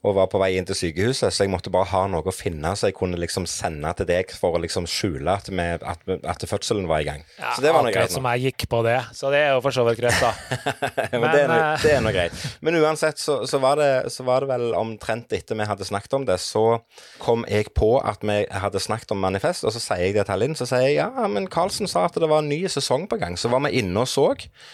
[0.00, 2.72] og var på vei inn til sykehuset, så jeg måtte bare ha noe å finne
[2.76, 6.44] så jeg kunne liksom sende til deg for å liksom skjule at, med, at, at
[6.48, 7.24] fødselen var i gang.
[7.38, 8.12] Ja, så det var noe greit.
[8.12, 10.32] som jeg gikk på det, så det er jo for så vidt greit, da.
[11.12, 12.44] Men, Men det, er noe, eh, det, er noe, greit.
[12.64, 16.18] Men uansett så, så, var det, så, var det, vel omtrent etter vi hadde snakket
[16.20, 16.64] om det, så
[17.22, 20.42] kom jeg på at vi hadde snakket om Manifest, og så sier jeg det til
[20.42, 23.18] Linn, så sier jeg ja, men Carlsen sa at det var en ny sesong på
[23.20, 23.38] gang.
[23.40, 24.28] Så var vi inne og så,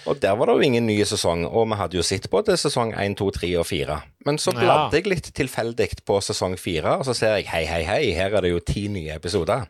[0.06, 2.58] og der var det jo ingen ny sesong, og vi hadde jo sett på til
[2.60, 3.98] sesong 1, 2, 3 og 4.
[4.26, 7.82] Men så bladde jeg litt tilfeldig på sesong 4, og så ser jeg hei, hei,
[7.86, 9.66] hei, her er det jo ti nye episoder.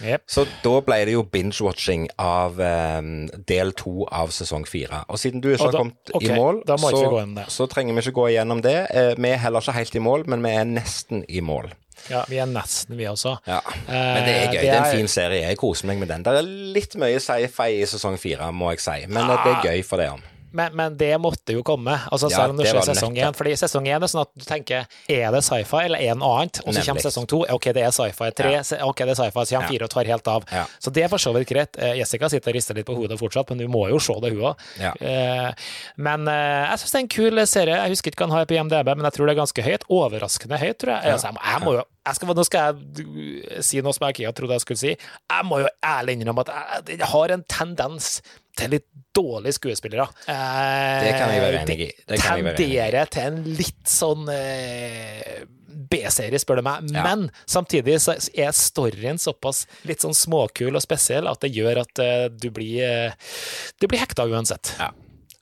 [0.00, 0.26] Yep.
[0.30, 5.02] Så da ble det jo binge-watching av um, del to av sesong fire.
[5.10, 8.28] Og siden du ikke har kommet okay, i mål, så, så, trenger vi ikke gå
[8.34, 8.76] igjennom det.
[8.92, 11.72] Uh, vi er heller ikke helt i mål, men vi er nesten i mål.
[12.12, 13.38] Ja, vi er nesten, vi også.
[13.48, 14.60] Ja, Men det er gøy.
[14.60, 15.42] Det er, det er en fin serie.
[15.48, 16.22] Jeg koser meg med den.
[16.26, 19.40] Det er litt mye sci-fi i sesong fire, må jeg si, men ja.
[19.42, 20.12] det er gøy for det.
[20.14, 20.24] om
[20.56, 23.34] men, men det måtte jo komme, altså Ja, selv om du ser sesong én.
[23.36, 26.40] Fordi sesong én er sånn at du tenker er det sci-fi eller er det noe
[26.40, 26.60] annet?
[26.64, 28.30] Og så kommer sesong to, ok, det er sci-fi.
[28.40, 28.62] Tre, Ja.
[28.88, 29.44] ok, det er sci-fi.
[29.46, 29.72] Så kommer Ja.
[29.74, 30.44] fire og tar helt av.
[30.80, 31.76] Så det er for så vidt greit.
[31.78, 34.32] Eh, Jessica sitter og rister litt på hodet fortsatt, men du må jo se det,
[34.32, 34.56] hun òg.
[34.80, 34.92] Ja.
[35.96, 37.76] Men eh, jeg syns det er en kul serie.
[37.82, 39.86] Jeg husker ikke hva han har på IMDb, men jeg tror det er ganske høyt.
[39.92, 41.12] Overraskende høyt, tror jeg.
[41.16, 44.14] Altså, jeg, må, jeg må jo jeg skal, Nå skal jeg si noe som jeg
[44.14, 44.92] ikke trodde jeg skulle si.
[44.94, 46.52] Jeg må jo ærlig innrømme at
[46.86, 48.10] jeg, jeg har en tendens
[48.56, 50.06] til litt dårlige skuespillere.
[50.28, 51.90] Eh, Det kan jeg være enig i.
[52.08, 55.44] Det tenderer til en litt sånn eh,
[55.86, 56.86] B-serie, spør du meg.
[56.92, 57.04] Ja.
[57.06, 62.02] Men samtidig så er storyen såpass litt sånn småkul og spesiell at det gjør at
[62.02, 63.34] eh, du blir eh,
[63.80, 64.72] Du blir hekta uansett.
[64.80, 64.90] Ja.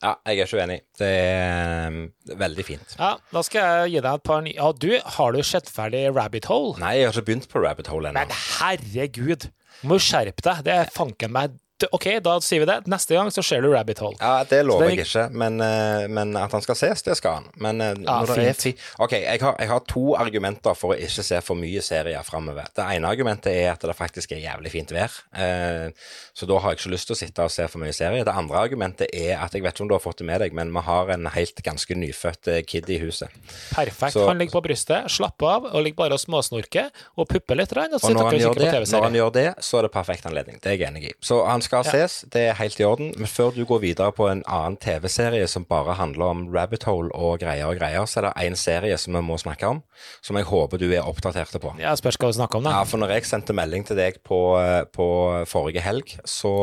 [0.02, 0.78] ja, jeg er ikke uenig.
[1.00, 2.00] Det er um,
[2.44, 2.96] veldig fint.
[2.98, 6.06] Ja, da skal jeg gi deg et par nye Ja, du, har du sett ferdig
[6.14, 6.76] Rabbit Hole?
[6.82, 8.22] Nei, jeg har ikke begynt på Rabbit Hole ennå.
[8.22, 9.48] Men herregud,
[9.84, 10.64] må skjerpe deg.
[10.66, 11.56] Det er fanken meg
[11.90, 12.76] OK, da sier vi det.
[12.86, 14.14] Neste gang så ser du Rabbit Hole.
[14.20, 17.34] Ja, det lover det- jeg ikke, men, eh, men at han skal ses, det skal
[17.34, 17.48] han.
[17.58, 18.78] Men eh, Ja, når det er fint.
[19.00, 22.64] Ok, jeg har, jeg har to argumenter for å ikke se for mye serier framover.
[22.74, 25.90] Det ene argumentet er at det faktisk er jævlig fint vær, eh,
[26.32, 28.24] så da har jeg ikke lyst til å sitte og se for mye serier.
[28.24, 30.52] Det andre argumentet er at jeg vet ikke om du har fått det med deg,
[30.54, 33.28] men vi har en helt ganske nyfødt eh, kid i huset.
[33.74, 34.12] Perfekt.
[34.14, 37.72] Så- han ligger på brystet, slapper av og ligger bare og småsnorker og pupper litt,
[37.74, 40.60] og Og når han, det, når han gjør det, så er det perfekt anledning.
[40.62, 41.12] Det er jeg enig i.
[41.20, 43.12] Så han skal ses, det er helt i orden.
[43.18, 47.10] Men før du går videre på en annen TV-serie som bare handler om rabbit hole
[47.14, 49.82] og greier og greier, så er det én serie som vi må snakke om,
[50.24, 51.74] som jeg håper du er oppdatert på.
[51.80, 52.76] Ja, spørs hva vi snakker om, da.
[52.78, 55.08] Ja, for når jeg sendte melding til deg på, eh, på
[55.50, 56.54] forrige helg, så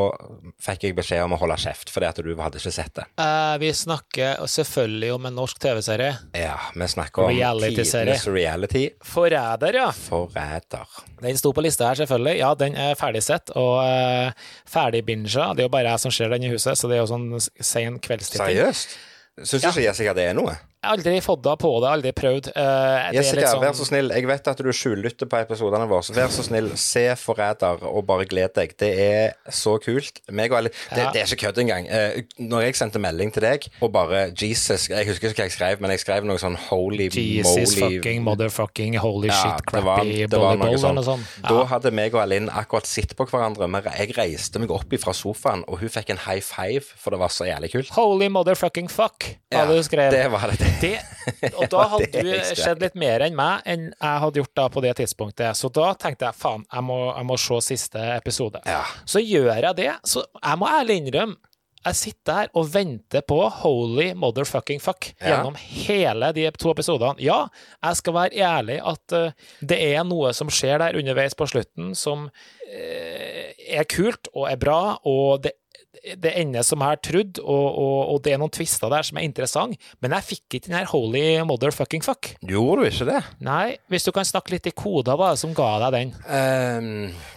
[0.61, 3.07] fikk jeg beskjed om å holde kjeft, fordi at du hadde ikke sett det.
[3.21, 6.15] Uh, vi snakker selvfølgelig om en norsk TV-serie.
[6.37, 8.17] Ja, vi snakker om Reality-serie.
[8.17, 8.85] tidenes reality.
[9.05, 9.89] Forræder, ja.
[9.95, 11.01] Forræder.
[11.21, 12.39] Den sto på lista her, selvfølgelig.
[12.39, 14.31] Ja, den er ferdig sett og uh,
[14.69, 15.51] ferdig binga.
[15.53, 17.29] Det er jo bare jeg som ser den i huset, så det er jo sånn
[17.39, 18.41] sen kveldstid.
[18.41, 18.97] Seriøst?
[19.43, 19.69] Syns Ja.
[19.71, 20.57] ikke Jessica det er noe?
[20.83, 22.47] Aldri fått det på det, aldri prøvd.
[22.55, 24.07] Eh, det er Jessica, sånn- vær så snill.
[24.09, 28.07] Jeg vet at du skjullytter på episodene våre, så vær så snill, se 'Forræder' og
[28.07, 28.73] bare gled deg.
[28.77, 30.21] Det er så kult.
[30.27, 31.11] Og Ali, det, Ja.
[31.11, 31.85] det er ikke kødd engang.
[31.85, 35.51] Uh, når jeg sendte melding til deg og bare Jesus Jeg husker ikke hva jeg
[35.51, 40.25] skrev, men jeg skrev noe sånn holy Jesus moly fucking motherfucking holy Ja, shit crappy
[40.25, 41.05] det volleyball eller noe sånt.
[41.05, 41.47] sånt.
[41.47, 45.13] Da hadde meg og Alinn akkurat sittet på hverandre, men jeg reiste meg opp fra
[45.13, 47.89] sofaen, og hun fikk en high five, for det var så jævlig kult.
[47.89, 50.11] Holy motherfucking fuck, Ja, hadde du skrevet.
[50.11, 50.70] det var det.
[50.81, 50.95] Det,
[51.57, 54.83] og da hadde du skjedd litt mer enn meg enn jeg hadde gjort da på
[54.85, 55.57] det tidspunktet.
[55.59, 58.63] Så da tenkte jeg faen, jeg må, jeg må se siste episode.
[58.65, 58.81] Ja.
[59.05, 59.91] Så gjør jeg det.
[60.07, 61.37] Så jeg må ærlig innrømme,
[61.81, 65.31] jeg sitter her og venter på holy motherfucking fuck Ja.
[65.31, 67.17] gjennom hele de to episodene.
[67.17, 67.47] Ja,
[67.81, 69.31] jeg skal være ærlig at uh,
[69.65, 74.61] det er noe som skjer der underveis på slutten som uh, er kult og er
[74.61, 75.55] bra, og det
[75.91, 79.19] det ender som jeg har trodd, og, og, og det er noen twister der som
[79.19, 82.33] er interessant, men jeg fikk ikke den her holy motherfucking fuck.
[82.47, 83.21] Gjorde du ikke det?
[83.45, 86.13] Nei, hvis du kan snakke litt i koder, hva er det som ga deg den?
[86.31, 86.91] Ehm,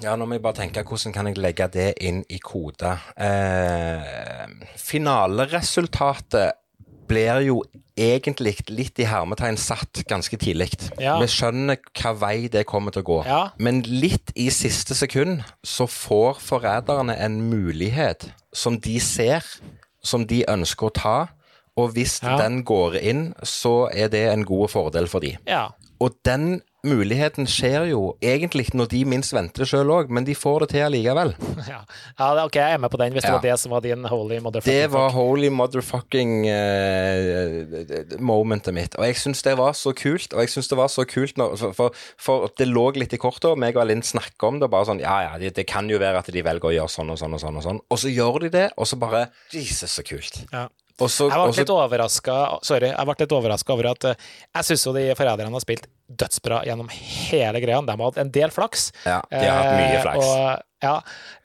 [0.04, 3.04] ja, nå må jeg bare tenke hvordan kan jeg legge det inn i koder?
[3.18, 4.46] Uh,
[4.80, 6.60] finaleresultatet
[7.08, 7.60] blir jo
[7.96, 10.72] egentlig litt i hermetegn satt ganske tidlig.
[10.98, 11.16] Ja.
[11.22, 13.18] Vi skjønner hva vei det kommer til å gå.
[13.28, 13.40] Ja.
[13.58, 19.44] Men litt i siste sekund så får forræderne en mulighet som de ser,
[20.02, 21.16] som de ønsker å ta.
[21.76, 22.36] Og hvis Ja.
[22.38, 25.36] den går inn, så er det en god fordel for de.
[25.46, 25.68] Ja.
[26.00, 30.34] Og den muligheten skjer jo egentlig når de minst venter det sjøl òg, men de
[30.36, 31.32] får det til allikevel.
[31.72, 31.80] ja.
[32.18, 33.38] ja ok, jeg er med på den, hvis det Ja.
[33.38, 38.94] var det som var din holy motherfucking Det var holy motherfucking uh, momentet mitt.
[39.00, 40.32] Og jeg syns det var så kult.
[40.34, 43.50] Og jeg synes det var så kult når, for, for det lå litt i kortet,
[43.52, 44.70] og meg og Linn snakker om det.
[44.72, 47.12] Bare sånn Ja, ja, det, det kan jo være at de velger å gjøre sånn
[47.14, 47.58] og sånn og sånn.
[47.60, 50.44] Og sånn Og så gjør de det, og så bare Jesus, så kult.
[50.52, 50.68] Ja.
[51.02, 51.62] Og så, Jeg ble også...
[51.64, 55.50] litt overraska Sorry, jeg ble litt overraska over at eh, Jeg syns jo de forræderne
[55.50, 57.80] har spilt dødsbra gjennom hele greia.
[57.82, 58.90] De har hatt en del flaks.
[59.08, 60.28] Ja, de har hatt mye Eh, flaks.
[60.28, 60.94] Og, ja,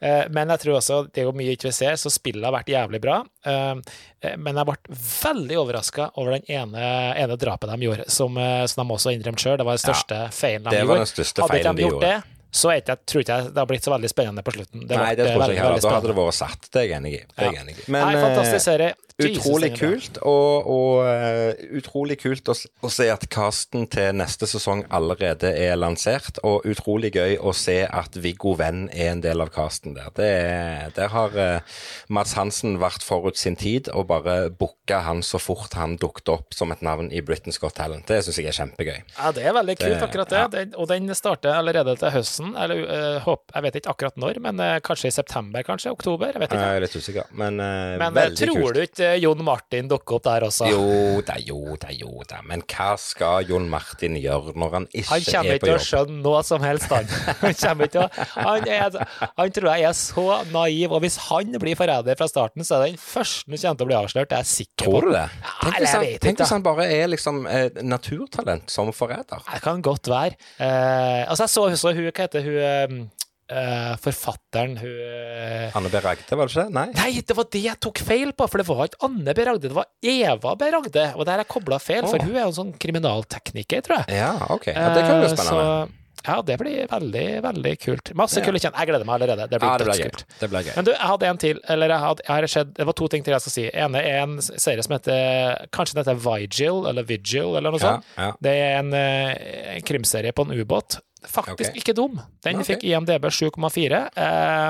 [0.04, 2.52] eh, men jeg tror også det er jo mye ikke vi ser, så spillet har
[2.54, 3.22] vært jævlig bra.
[3.48, 8.36] Men jeg ble veldig overraska over den ene, ene drapet de gjorde, som,
[8.68, 9.56] som de også innrømte sjøl.
[9.58, 11.08] Det var den største feilen de gjorde.
[11.40, 12.18] Hadde ikke de gjort det,
[12.50, 14.84] så jeg tror ikke jeg det har blitt så veldig spennende på slutten.
[14.90, 15.84] Det Nei, det tror veldig, ikke jeg heller.
[15.86, 16.68] Da hadde det vært satt.
[16.68, 17.20] Det er jeg enig i.
[17.38, 17.76] Er jeg i.
[17.94, 18.92] Nei, fantastisk serie.
[19.28, 22.54] Utrolig kult, og, og uh, utrolig kult å,
[22.86, 27.82] å se at casten til neste sesong allerede er lansert, og utrolig gøy å se
[27.86, 30.08] at Viggo Venn er en del av casten der.
[30.16, 35.22] Det, er- der har uh, Mads Hansen vært forut sin tid og bare booka han
[35.26, 38.06] så fort han dukket opp som et navn i Britain's Got Talent.
[38.08, 38.98] Det syns jeg er kjempegøy.
[39.18, 40.38] Ja, det er veldig kult, Det- akkurat det.
[40.40, 40.48] ja.
[40.50, 42.54] Den, og den starter allerede til høsten.
[42.58, 45.90] Eller uh, håp, jeg vet ikke akkurat når, men eh, kanskje i september, kanskje?
[45.94, 46.30] Oktober?
[46.32, 46.60] Jeg vet ikke.
[46.70, 48.74] Jeg er litt usikker, men, eh, Men eh, veldig tror kult.
[48.76, 50.68] du ikke eh, Jon Martin dukke opp der også.
[50.70, 52.40] Jo da, jo da, jo da.
[52.46, 55.84] Men hva skal Jon Martin gjøre når han ikke Han kommer er ikke til å
[55.86, 57.08] skjønne noe som helst, han.
[57.40, 58.96] Han, å, han, er,
[59.36, 62.82] han tror jeg er så naiv, og hvis han blir forræder fra starten, så er
[62.82, 64.92] det den første som kommer til å bli avslørt, det er jeg sikker på.
[64.96, 65.24] Tror du det?
[65.60, 69.44] Tenk eller hvis han, tenk hvis han bare er liksom eh, naturtalent som forræder.
[69.46, 70.38] Det kan godt være.
[70.58, 73.00] Eh, altså, jeg så så hun, hva heter hun,
[73.50, 76.00] eh, forfatteren, hun uh, Anne B.
[76.04, 76.74] Ragde, var det ikke det?
[76.76, 76.86] Nei?
[76.96, 79.46] Nei, det var det jeg tok feil på, for det var ikke Anne B.
[79.50, 80.70] Ragde, det var Eva B.
[80.74, 81.06] Ragde.
[81.16, 84.20] Og der jeg kobla feil, for hun er jo en sånn kriminaltekniker, tror jeg.
[84.22, 84.70] Ja, ok.
[84.72, 85.64] Ja, det kan jo være Eh, spennende.
[85.90, 88.12] Så, ja, det blir veldig, veldig kult.
[88.18, 88.76] Masse kule kjent.
[88.76, 89.46] Jeg gleder meg allerede.
[89.48, 90.24] Det blir Ja, det blir gøy.
[90.40, 90.72] Det ble gøy.
[90.76, 91.60] Men du, jeg hadde en til.
[91.74, 93.66] Eller jeg hadde, jeg skjedd, det var to ting til jeg skal si.
[93.84, 97.94] ene er en serie som heter Kanskje den heter Vigil, eller Vigil, eller noe Ja,
[97.94, 98.10] sånt.
[98.18, 98.32] ja.
[98.40, 101.00] Det er en, eh, en krimserie på en ubåt.
[101.26, 101.80] Faktisk okay.
[101.82, 102.20] ikke dum.
[102.44, 102.74] Den okay.
[102.74, 104.04] fikk IMDb 7,4.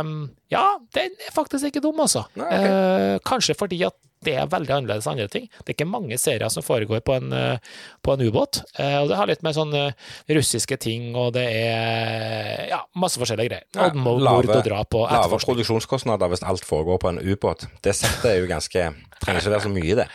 [0.03, 2.25] Um, ja, den er faktisk ikke dum, altså.
[2.35, 2.47] Okay.
[2.47, 2.71] ok.
[2.71, 3.95] Eh, kanskje fordi at
[4.25, 5.47] det er veldig annerledes andre ting.
[5.61, 7.59] Det er ikke mange serier som foregår på en, eh,
[8.05, 8.62] på en ubåt.
[8.79, 9.85] Eh, og det har litt med sånne
[10.29, 13.66] russiske ting, og det er ja, masse forskjellige greier.
[13.77, 17.66] Ja, mord lave- og drap og Lave produksjonskostnader hvis alt foregår på en ubåt.
[17.83, 18.91] Det settet er jo ganske
[19.21, 20.07] Trenger ikke være så mye, i det.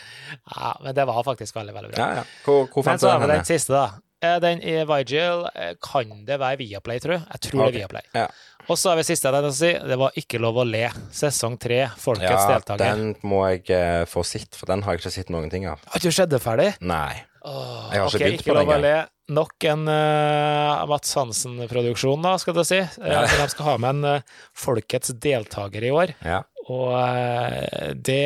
[0.49, 1.99] Ja, men det var faktisk veldig, veldig bra.
[2.01, 2.23] Ja, ja.
[2.45, 3.85] Hvor, hvor Men fant så du har den vi den siste, da.
[4.25, 7.25] Eh, Den i Vigil eh, kan det være Viaplay, tror jeg.
[7.35, 7.77] Jeg tror det er.
[7.79, 8.01] Viaplay.
[8.15, 8.27] Ja.
[8.69, 9.71] Og så har vi siste jeg tenkte å si.
[9.91, 10.87] Det var Ikke lov å le.
[11.13, 11.83] Sesong tre.
[12.01, 12.81] Folkets Ja, deltaker.
[12.81, 15.83] den må jeg eh, få sett, for den har jeg ikke sett noen ting av.
[15.91, 16.71] Har du sett det ferdig?
[16.81, 17.13] Nei.
[17.45, 18.95] Åh, Jeg har ikke okay, begynt ikke på å le.
[19.35, 22.77] Nok en uh, Mats Hansen-produksjon, da, skal du si.
[22.81, 23.21] Eh, Ja.
[23.25, 26.13] de skal ha med en uh, Folkets deltaker i år.
[26.25, 26.43] Ja.
[26.65, 28.21] Og uh, det,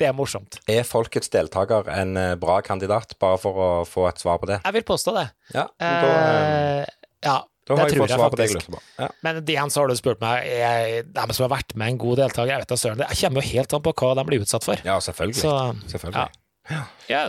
[0.00, 0.60] det er morsomt.
[0.68, 4.62] Er folkets deltaker en bra kandidat, bare for å få et svar på det?
[4.64, 5.26] Jeg vil påstå det.
[5.52, 6.86] Ja, da,
[7.24, 7.36] ja,
[7.68, 8.82] da det jeg fått svar på det jeg lurte på.
[8.98, 9.08] Ja.
[9.26, 12.20] Men igjen så har du spurt meg er de som har vært med en god
[12.24, 12.52] deltaker.
[12.54, 13.00] Jeg vet da søren.
[13.04, 14.84] Det kommer jo helt an på hva de blir utsatt for.
[14.88, 15.42] ja, selvfølgelig.
[15.42, 15.56] Så
[15.94, 16.26] selvfølgelig.
[16.26, 16.44] ja.
[16.68, 16.82] Ja.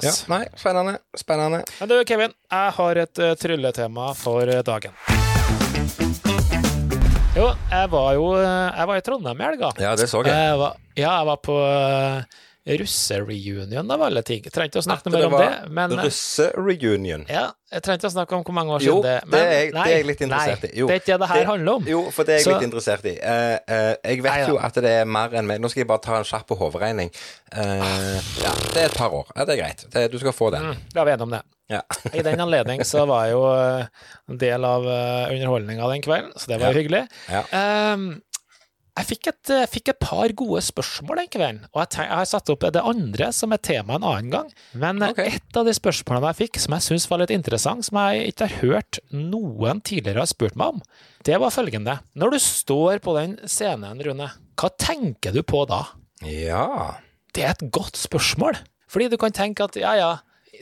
[0.03, 0.25] yes.
[0.27, 0.97] Nei, spennende.
[1.15, 1.63] Spennende.
[1.79, 4.91] Men du, Kevin, jeg har et uh, trylletema for eh, dagen.
[7.37, 9.69] Jo, jeg var jo eh, Jeg var i Trondheim i helga.
[9.79, 10.35] Ja, det så jeg.
[10.35, 14.41] Jeg var, ja, jeg var på uh, russereunion av alle ting.
[14.45, 17.26] Jeg trengte å snakke mer om det, men eh, Russereunion.
[17.30, 19.84] ja, jeg trengte å snakke om hvor mange år siden det det er jeg- nei,
[19.86, 20.78] det er jeg litt interessert nei, i.
[20.80, 21.88] Jo, det er ikke det det her handler om.
[21.88, 23.16] Jo, for det er jeg Så- litt interessert i.
[23.20, 25.62] Uh, uh, jeg vet Nei, jo at det er mer enn meg.
[25.62, 27.12] Nå skal jeg bare ta en kjapp hoderegning.
[27.55, 29.26] Uh, ja, det er et par år.
[29.36, 29.86] Ja, det er greit.
[29.89, 30.62] Det, du skal få den.
[30.74, 31.41] Mm, Da er vi enige om det.
[31.70, 31.82] Ja.
[32.18, 33.43] I den anledning så var jeg jo
[34.34, 36.80] en del av underholdninga den kvelden, så det var Ja.
[36.82, 37.07] hyggelig.
[37.30, 37.43] Ja.
[37.53, 38.22] Ehm,
[38.97, 42.19] jeg fikk et, jeg fikk et par gode spørsmål den kvelden, og jeg, tenk, jeg
[42.19, 44.49] har satt opp det andre som et tema en annen gang.
[44.73, 45.37] Men okay.
[45.37, 48.49] Et av de spørsmålene jeg fikk som jeg syns var litt interessant, som jeg ikke
[48.49, 50.83] har hørt noen tidligere har spurt meg om,
[51.27, 51.99] det var følgende.
[52.19, 55.85] Når du står på den scenen, Rune, hva tenker du på da?
[56.25, 56.97] ja.
[57.29, 58.57] Det er et godt spørsmål.
[58.89, 60.07] Fordi du kan tenke at ja, ja,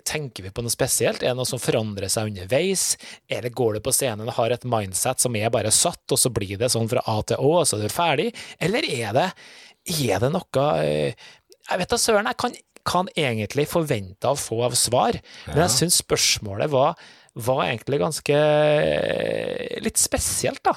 [0.06, 1.24] tenker vi på noe spesielt?
[1.24, 2.90] Er det noe som forandrer seg underveis?
[3.30, 6.32] Eller går du på scenen og har et mindset som er bare satt, og så
[6.34, 8.30] blir det sånn fra A til Å, og så er du ferdig?
[8.64, 9.28] Eller er det,
[9.98, 11.30] er det noe eh,
[11.68, 15.20] Jeg vet da søren, jeg kan, kan egentlig forvente å få av svar,
[15.50, 16.96] men jeg syns spørsmålet var,
[17.46, 20.74] var egentlig ganske eh, litt spesielt, da.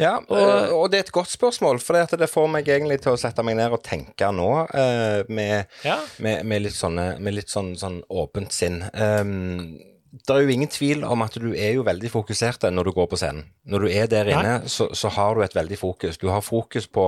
[0.00, 3.00] Ja, og, og det er et godt spørsmål, for det, at det får meg egentlig
[3.04, 5.98] til å sette meg ned og tenke nå eh, med, Ja.
[6.24, 8.82] med, med litt, sånne, med litt sånn, sånn åpent sinn.
[8.94, 9.78] Um,
[10.10, 13.06] det er jo ingen tvil om at du er jo veldig fokusert når du går
[13.12, 13.44] på scenen.
[13.70, 16.18] Når du er der inne, så, så har du et veldig fokus.
[16.18, 17.04] Du har fokus på,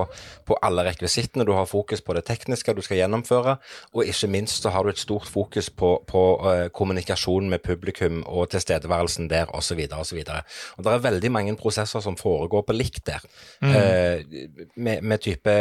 [0.46, 3.57] på alle rekvisittene, du har fokus på det tekniske du skal gjennomføre,
[3.92, 8.22] og ikke minst så har du et stort fokus på, på uh, kommunikasjon med publikum
[8.26, 10.22] og tilstedeværelsen der, osv., osv.
[10.76, 13.26] Og det er veldig mange prosesser som foregår på likt der.
[13.62, 14.22] Eh,
[14.76, 15.57] med, med type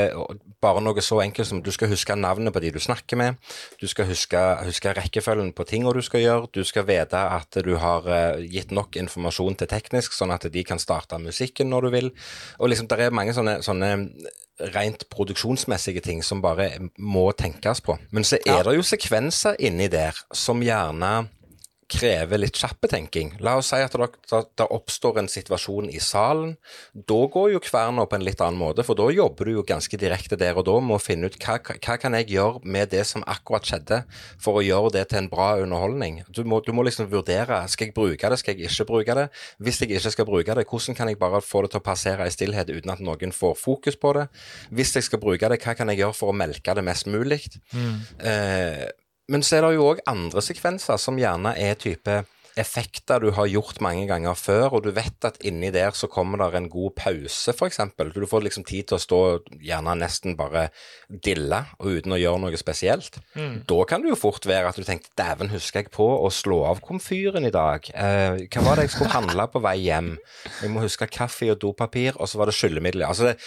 [0.61, 3.41] bare noe så enkelt som du skal huske navnet på de du snakker med,
[3.81, 7.73] du skal huske, huske rekkefølgen på tingene du skal gjøre, du skal vite at du
[7.79, 11.95] har eh, gitt nok informasjon til teknisk, sånn at de kan starte musikken når du
[11.95, 12.13] vil.
[12.59, 13.91] Og liksom, det er mange sånne, sånne
[14.75, 16.69] rent produksjonsmessige ting som bare
[17.01, 17.97] må tenkes på.
[18.13, 21.29] Men så er det jo sekvenser inni der som gjerne
[21.91, 23.33] krever litt kjappe tenking.
[23.43, 26.55] La oss si at det, oppstår en situasjon i salen.
[26.93, 29.99] Da går jo kverna på en litt annen måte, for da jobber du jo ganske
[29.99, 33.03] direkte der og da med å finne ut hva, hva kan jeg gjøre med det
[33.09, 34.01] som akkurat skjedde,
[34.41, 36.21] for å gjøre det til en bra underholdning.
[36.31, 39.27] Du må, du må liksom vurdere skal jeg bruke det, skal jeg ikke bruke det.
[39.61, 42.27] Hvis jeg ikke skal bruke det, hvordan kan jeg bare få det til å passere
[42.27, 44.27] i stillhet uten at noen får fokus på det?
[44.71, 47.43] Hvis jeg skal bruke det, hva kan jeg gjøre for å melke det mest mulig?
[48.19, 48.87] Eh,
[49.31, 52.21] men så er det jo òg andre sekvenser som gjerne er type
[52.59, 56.41] effekter du har gjort mange ganger før, og du vet at inni der så kommer
[56.41, 57.79] det en god pause, f.eks.
[58.11, 59.19] Du får liksom tid til å stå
[59.63, 60.67] gjerne nesten bare
[61.07, 63.21] dille og uten å gjøre noe spesielt.
[63.69, 66.63] Da kan det jo fort være at du tenkte dæven, husker jeg på å slå
[66.69, 67.87] av komfyren i dag?
[67.95, 70.15] Eh, hva var det jeg skulle handle på vei hjem?
[70.61, 73.07] Jeg må huske kaffe og dopapir, og så var det skyllemiddel.
[73.07, 73.37] Altså det,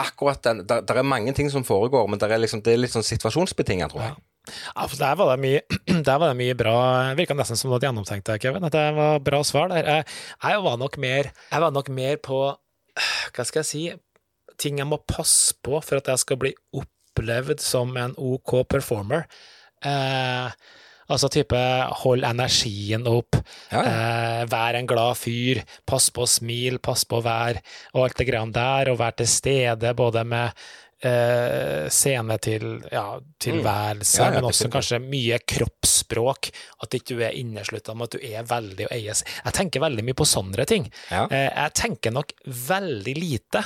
[0.00, 2.80] akkurat den, der, der er mange ting som foregår, men der er liksom, det er
[2.80, 4.16] litt sånn situasjonsbetinget, tror jeg.
[4.16, 5.60] Ja, for der var det mye,
[6.06, 6.76] var det mye bra
[7.18, 8.66] Virka nesten som du hadde gjennomtenkt, Kevin.
[8.68, 9.84] At det var bra svar der.
[9.86, 10.06] Jeg,
[10.42, 12.40] jeg, var nok mer, jeg var nok mer på
[13.36, 13.84] Hva skal jeg si
[14.56, 19.26] Ting jeg må passe på for at jeg skal bli opplevd som en OK performer.
[19.84, 20.48] Eh,
[21.12, 21.58] altså type
[22.00, 23.36] hold energien opp,
[23.68, 23.90] Ja, ja.
[23.92, 27.60] eh, vær en glad fyr, pass på å smile, pass på å være
[27.92, 30.66] og alt det greiene der, og være til stede både med
[31.06, 33.04] eh, scene til ja,
[33.42, 34.24] tilværelse, Mm.
[34.24, 36.50] Ja, men også kanskje mye kroppsspråk.
[36.82, 39.22] At ikke du er inneslutta med at du er veldig og eies.
[39.44, 40.88] Jeg tenker veldig mye på sånne ting.
[41.30, 43.62] Eh, jeg tenker nok veldig lite.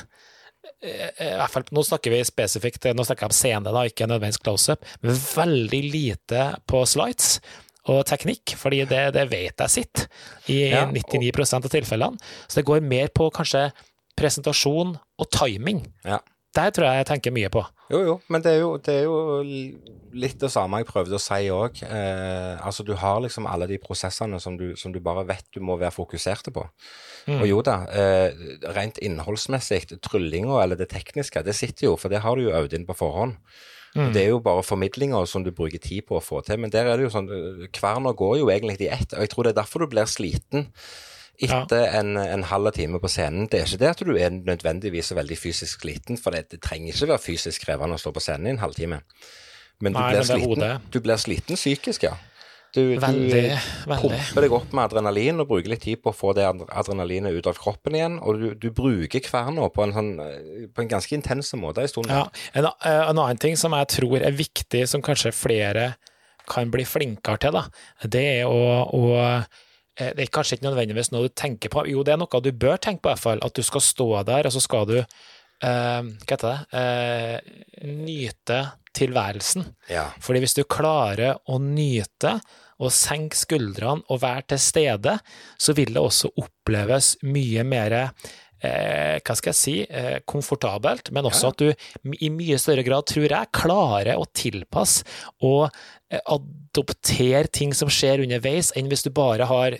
[0.82, 4.06] eh, I hvert fall, Nå snakker vi spesifikt nå snakker jeg om scene, da, ikke
[4.10, 7.40] nødvendigvis close-up, men veldig lite på slides
[7.90, 10.06] og teknikk, fordi det, det vet jeg sitter
[10.52, 12.18] i Ja, 99% av tilfellene.
[12.46, 13.70] Så det går mer på kanskje
[14.20, 15.86] presentasjon og timing.
[16.04, 16.18] Ja.
[16.56, 17.62] Der tror jeg jeg tenker mye på.
[17.92, 19.42] Jo, jo, men det er jo, det er jo
[20.18, 21.78] litt det samme jeg prøvde å si òg.
[21.86, 25.60] Eh, altså, du har liksom alle de prosessene som du, som du bare vet du
[25.62, 26.64] må være fokuserte på.
[27.30, 28.34] Og jo da, eh,
[28.74, 32.74] rent innholdsmessig, tryllinga eller det tekniske, det sitter jo, for det har du jo øvd
[32.74, 33.38] inn på forhånd.
[33.94, 34.12] Mm.
[34.14, 36.58] Det er jo bare formidlinga som du bruker tid på å få til.
[36.62, 39.14] Men der er det jo sånn, eh, kverna går jo egentlig i ett.
[39.14, 40.70] Og jeg tror det er derfor du blir sliten
[41.46, 43.48] etter en, en halv time på scenen.
[43.50, 46.92] Det er ikke det at du er nødvendigvis veldig fysisk sliten, for det, det trenger
[46.92, 49.00] ikke være fysisk krevende å stå på scenen i en halvtime.
[49.80, 52.16] Men du, Nei, blir, men sliten, du blir sliten psykisk, ja.
[52.70, 53.38] Du, Veldig,
[53.82, 57.34] du pumper deg opp med adrenalin og bruker litt tid på å få det adrenalinet
[57.34, 58.20] ut av kroppen igjen.
[58.22, 62.12] Og du, du bruker kverna på sånn, eh, på en ganske intens måte en stund.
[62.14, 65.88] Ja, en, eh, en annen ting som jeg tror er viktig, som kanskje flere
[66.50, 67.64] kan bli flinkere til, da,
[68.10, 69.02] det er å, å
[69.98, 71.82] Det er kanskje ikke nødvendigvis noe du tenker på.
[71.90, 73.42] Jo, det er noe du bør tenke på, i hvert fall.
[73.44, 75.06] At du skal stå der, og så skal du eh,
[75.66, 76.80] Hva heter det?
[76.80, 78.60] Eh, nyte
[78.96, 79.66] tilværelsen.
[79.90, 80.08] Ja.
[80.22, 82.38] Fordi hvis du klarer å nyte
[82.80, 85.16] og senke skuldrene og være til stede,
[85.60, 88.30] så vil det også oppleves mye mer eh,
[88.60, 91.70] hva skal jeg si, eh, komfortabelt, men også at du
[92.20, 95.06] i mye større grad, tror jeg, klarer å tilpasse
[95.46, 95.70] og
[96.12, 99.78] eh, adoptere ting som skjer underveis, enn hvis du bare har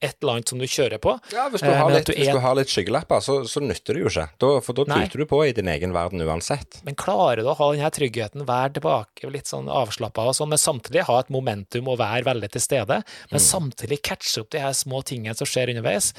[0.00, 1.12] et eller annet som du kjører på.
[1.34, 2.18] Ja, hvis du Eh, har litt, du er...
[2.20, 4.26] hvis du har litt skyggelapper, så, så nytter det jo ikke.
[4.38, 5.00] Da, for da Nei.
[5.08, 6.78] tuter du på i din egen verden uansett.
[6.86, 10.62] Men klarer du å ha denne tryggheten, være tilbake litt sånn avslappa og sånn, men
[10.62, 13.00] samtidig ha et momentum og være veldig til stede,
[13.32, 16.12] men samtidig catche opp de her små tingene som skjer underveis,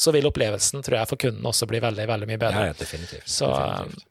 [0.00, 2.66] så vil opplevelsen, tror jeg, for kunden også bli veldig, veldig mye bedre.
[2.66, 3.28] Ja, ja, definitivt.
[3.30, 4.06] Så definitivt.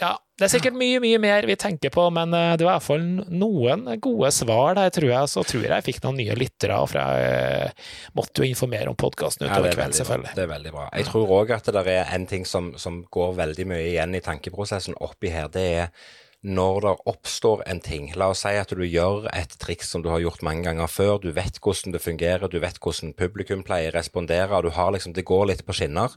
[0.00, 2.80] Ja, det er sikkert mye, mye mer vi tenker på, men eh, det var i
[2.80, 5.30] hvert fall noen gode svar der, tror jeg.
[5.30, 7.28] Så tror jeg jeg fikk noen nye lyttere, for jeg
[7.68, 10.32] eh, måtte jo informere om podkasten utover er kvelden, selvfølgelig.
[10.32, 10.38] bra.
[10.40, 10.88] Det er veldig bra.
[10.98, 14.18] Jeg tror òg at det der er en ting som, som går veldig mye igjen
[14.18, 16.12] i tankeprosessen oppi her, det er
[16.44, 18.10] når det oppstår en ting.
[18.20, 21.16] La oss si at du gjør et triks som du har gjort mange ganger før.
[21.22, 24.60] Du vet hvordan det fungerer, du vet hvordan publikum pleier å respondere.
[24.62, 26.12] du har liksom, Det går litt på skinner.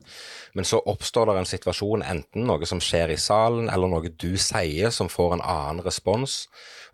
[0.53, 4.37] Men så oppstår det en situasjon, enten noe som skjer i salen, eller noe du
[4.37, 6.47] sier som får en annen respons.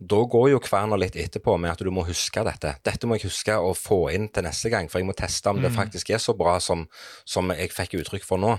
[0.03, 2.75] Da går jo kverna litt etterpå med at du må huske dette.
[2.83, 5.61] Dette må jeg huske å få inn til neste gang, for jeg må teste om
[5.63, 6.85] det faktisk er så bra som,
[7.25, 8.57] som jeg fikk uttrykk for nå.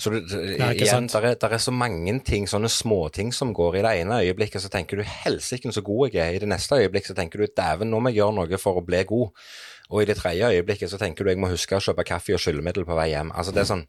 [0.00, 3.78] Så du, igjen, der er, der er så mange ting, sånne småting som går.
[3.78, 6.34] I det ene øyeblikket så tenker du 'helsike, så god jeg er'.
[6.34, 8.84] I det neste øyeblikket så tenker du 'dæven, nå må jeg gjøre noe for å
[8.86, 9.30] bli god'.
[9.90, 12.40] Og i det tredje øyeblikket så tenker du 'jeg må huske å kjøpe kaffe og
[12.40, 13.30] skyllemiddel på vei hjem'.
[13.34, 13.86] Altså det er sånn,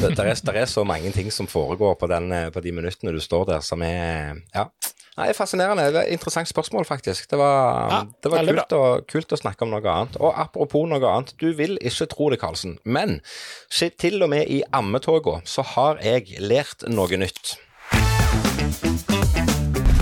[0.00, 2.72] det, der, er, der er så mange ting som foregår på, den, eh, på de
[2.72, 4.68] minuttene du står der, som er Ja.
[5.18, 5.88] Nei, Fascinerende.
[5.90, 7.30] Det er et Interessant spørsmål, faktisk.
[7.30, 10.16] Det var, Ja, det var kult, å, kult å snakke om noe annet.
[10.20, 13.20] Og apropos noe annet, du vil ikke tro det, Karlsen, men
[13.98, 17.56] til og med i ammetoga så har jeg lært noe nytt.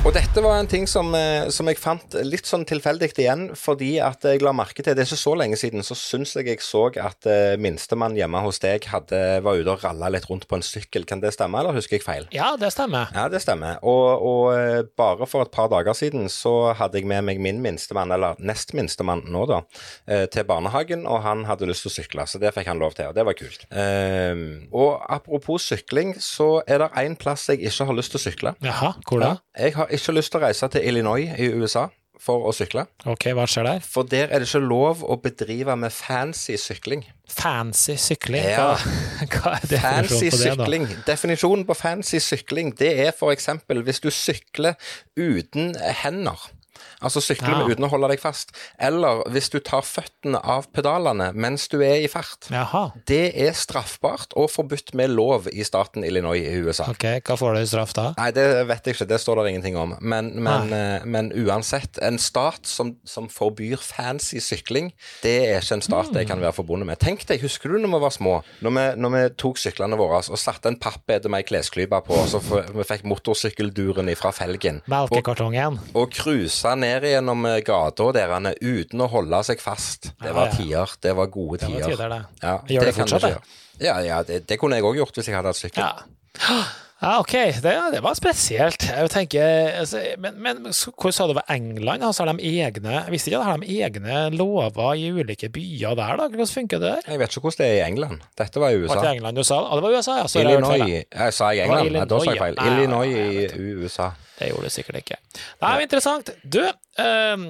[0.09, 3.99] Og dette var en ting som, eh, som jeg fant litt sånn tilfeldig igjen, fordi
[4.01, 6.63] at jeg la merke til Det er ikke så lenge siden så syns jeg jeg
[6.65, 10.57] så at eh, minstemann hjemme hos deg hadde, var ute og ralla litt rundt på
[10.57, 11.05] en sykkel.
[11.05, 12.25] Kan det stemme, eller husker jeg feil?
[12.33, 13.13] Ja, det stemmer.
[13.13, 13.83] Ja, det stemmer.
[13.85, 17.61] Og, og eh, bare for et par dager siden så hadde jeg med meg min
[17.61, 19.61] minstemann, eller nest minstemann nå, da,
[20.33, 23.11] til barnehagen, og han hadde lyst til å sykle, så det fikk han lov til,
[23.11, 23.69] og det var kult.
[23.77, 28.25] Ehm, og apropos sykling, så er det én plass jeg ikke har lyst til å
[28.25, 28.57] sykle.
[28.65, 29.35] Jaha, hvor da?
[29.59, 31.89] Jeg har ikke lyst til å reise til Illinois i USA.
[32.19, 32.83] for å sykle.
[33.07, 33.85] Ok, hva skjer der?
[33.87, 37.05] For der er det ikke lov å bedrive med fancy sykling.
[37.31, 38.43] Fancy sykling?
[38.43, 38.73] Ja.
[38.75, 40.57] Hva, hva er definisjonen Fancy på det, da?
[40.65, 40.89] sykling.
[41.07, 44.75] Definisjonen på fancy sykling, det er eksempel hvis du sykler
[45.15, 46.49] uten hender.
[47.03, 47.67] Altså sykle Ja.
[47.69, 48.51] uten å holde deg fast.
[48.79, 52.49] Eller hvis du tar føttene av pedalene mens du er i fart.
[52.51, 52.93] Jaha.
[53.07, 56.89] Det er straffbart og forbudt med lov i staten Illinois i USA.
[56.91, 58.15] Ok, hva får du i straff da?
[58.19, 59.97] Nei, det vet jeg ikke, det står det ingenting om.
[60.01, 65.79] Men, men, eh, men uansett, en stat som, som forbyr fancy sykling, det er ikke
[65.79, 66.99] en stat jeg kan være forbundet med.
[67.03, 70.21] Tenk deg, husker du når vi var små, når vi, når vi tok syklene våre
[70.29, 74.81] og satte en pappede med ei klesklype på, og så vi fikk motorsykkelduren ifra felgen,
[74.89, 75.79] og, Melkekartongen?
[75.95, 80.13] og cruisa ned gjennom eh, gata der han er uten å holde seg fast.
[80.21, 80.59] Det var ja.
[80.59, 81.97] tider, det var gode Det var tider.
[81.97, 82.21] tider, det.
[82.43, 83.59] Ja, Gjør det det fortsatt, det?
[83.87, 85.85] Ja, ja det, det kunne jeg òg gjort hvis jeg hadde hatt sykkel.
[85.85, 86.15] Ja.
[86.99, 87.33] Ja, ok,
[87.63, 88.83] det, det var spesielt.
[88.83, 89.43] Jeg tenker,
[89.85, 90.65] altså, men, men
[90.99, 92.03] hvor sa du det var England?
[92.03, 96.17] Altså, har de egne, jeg visste ikke har de egne lover i ulike byer der,
[96.19, 96.27] da?
[96.27, 97.13] Hvordan funker det der?
[97.13, 98.25] Jeg vet ikke hvordan det er i England.
[98.43, 98.89] Dette var i USA.
[98.89, 99.05] Var USA.
[99.07, 99.61] det England du sa?
[99.63, 100.25] Ja, det var USA, ja.
[100.27, 101.93] Så Illinois jeg Sa jeg England?
[101.95, 102.59] Nei, da sa jeg feil.
[102.73, 104.09] Illinois i USA.
[104.39, 105.21] Det gjorde du sikkert ikke.
[105.63, 106.33] Nei, men interessant.
[106.43, 107.47] Du, eh,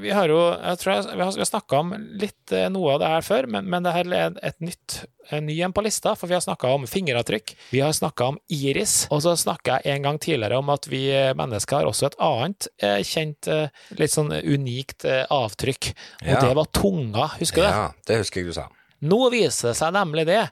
[0.00, 1.92] vi har jo jeg tror jeg, vi har, snakka om
[2.24, 5.46] litt eh, noe av det her før, men, men det her er et nytt en
[5.46, 9.06] ny en på lista, for vi har snakka om fingeravtrykk, vi har snakka om iris,
[9.10, 12.16] og så snakka jeg en gang tidligere om at vi eh, mennesker har også et
[12.22, 13.68] annet eh, kjent, eh,
[13.98, 16.40] litt sånn unikt avtrykk, og Ja.
[16.40, 17.74] det var tunga, husker du det?
[17.76, 18.66] Ja, det husker jeg du sa.
[19.06, 20.42] Nå viser det seg nemlig det,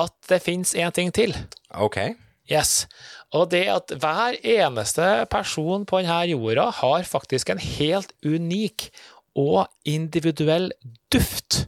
[0.00, 1.34] at det fins en ting til.
[1.76, 1.98] OK.
[2.50, 2.86] Yes.
[3.32, 8.90] Og det at hver eneste person på denne jorda har faktisk en helt unik
[9.38, 10.70] og individuell
[11.12, 11.66] duft.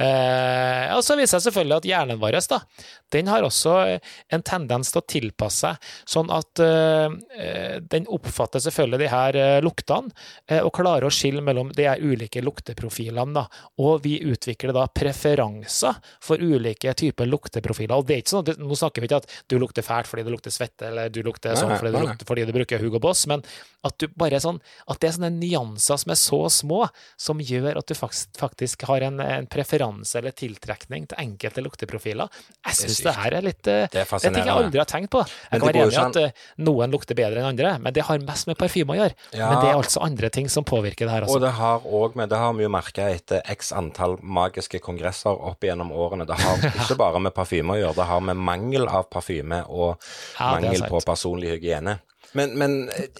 [0.00, 2.60] Eh, og så viser jeg selvfølgelig at hjernen vår da,
[3.12, 3.74] den har også
[4.32, 9.58] en tendens til å tilpasse seg, sånn at eh, den oppfatter selvfølgelig de her eh,
[9.64, 10.12] luktene,
[10.48, 13.34] eh, og klarer å skille mellom de her ulike lukteprofilene.
[13.36, 13.44] Da.
[13.84, 17.96] Og vi utvikler da preferanser for ulike typer lukteprofiler.
[17.96, 20.26] Og det er ikke sånn at, Nå snakker vi ikke at du lukter fælt fordi
[20.26, 23.26] du lukter svette, eller du lukter sånn fordi du, lukter, fordi du bruker Hugo Boss,
[23.30, 23.44] men
[23.84, 24.60] at, du bare er sånn,
[24.90, 26.80] at det er sånne nyanser som er så små,
[27.20, 32.32] som gjør at du faktisk, faktisk har en, en preferanse eller tiltrekning til enkelte lukteprofiler.
[32.64, 35.12] Jeg syns det, det her er litt eh, Det er ting jeg aldri har tenkt
[35.14, 35.24] på.
[35.24, 38.22] Jeg kan være enig i at eh, noen lukter bedre enn andre, men det har
[38.24, 39.18] mest med parfyme å gjøre.
[39.36, 39.50] Ja.
[39.50, 42.30] Men det er altså andre ting som påvirker det her Og det har òg med
[42.32, 46.26] Det har vi jo merka etter x antall magiske kongresser opp gjennom årene.
[46.28, 49.94] Det har ikke bare med parfyme å gjøre, det har med mangel av parfyme og
[50.38, 51.98] Ja, mangel på personlig hygiene.
[52.34, 52.72] Men, men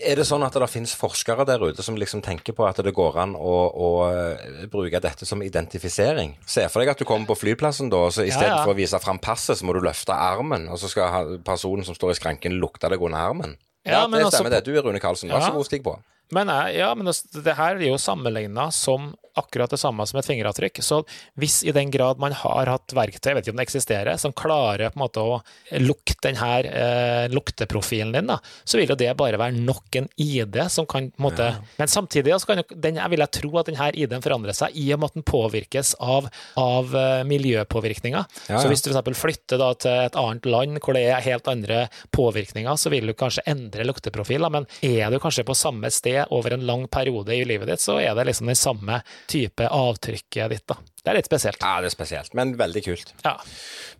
[0.02, 2.94] er det sånn at det finnes forskere der ute som liksom tenker på at det
[2.94, 6.34] går an å, å eh, bruke dette som identifisering?
[6.46, 8.62] Se for deg at du kommer på flyplassen da, og så i stedet ja.
[8.64, 11.94] for å vise fram passet, så må du løfte armen, og så skal personen som
[11.94, 13.54] står i skranken lukte deg under armen.
[13.84, 14.64] Ja, Ja, men det altså stemmer det.
[14.66, 15.30] Du er Rune Karlsen.
[15.30, 15.94] Vær så god, stig på.
[16.34, 20.28] Men, ja, men det, det her er jo sammenligna som akkurat det samme som et
[20.28, 20.80] fingeravtrykk.
[20.84, 21.00] Så
[21.40, 24.34] hvis i den grad man har hatt verktøy, jeg vet ikke om det eksisterer, som
[24.36, 25.38] klarer på en måte å
[25.82, 30.60] lukte denne eh, lukteprofilen din, da, så vil jo det bare være nok en ID
[30.72, 33.68] som kan på en måte Men samtidig så kan den, jeg vil jeg tro at
[33.68, 36.28] denne ID-en forandrer seg i og med at den påvirkes av,
[36.60, 38.24] av eh, miljøpåvirkninger.
[38.48, 39.20] Ja, Så hvis du f.eks.
[39.20, 43.14] flytter da til et annet land hvor det er helt andre påvirkninger, så vil du
[43.18, 47.44] kanskje endre lukteprofiler, men er du kanskje på samme sted over en lang periode i
[47.48, 49.00] livet ditt, så er det liksom den samme
[49.30, 50.80] type avtrykket ditt, da.
[51.04, 51.60] Det er litt spesielt.
[51.60, 53.10] Ja, det er spesielt, men veldig kult.
[53.26, 53.34] Ja.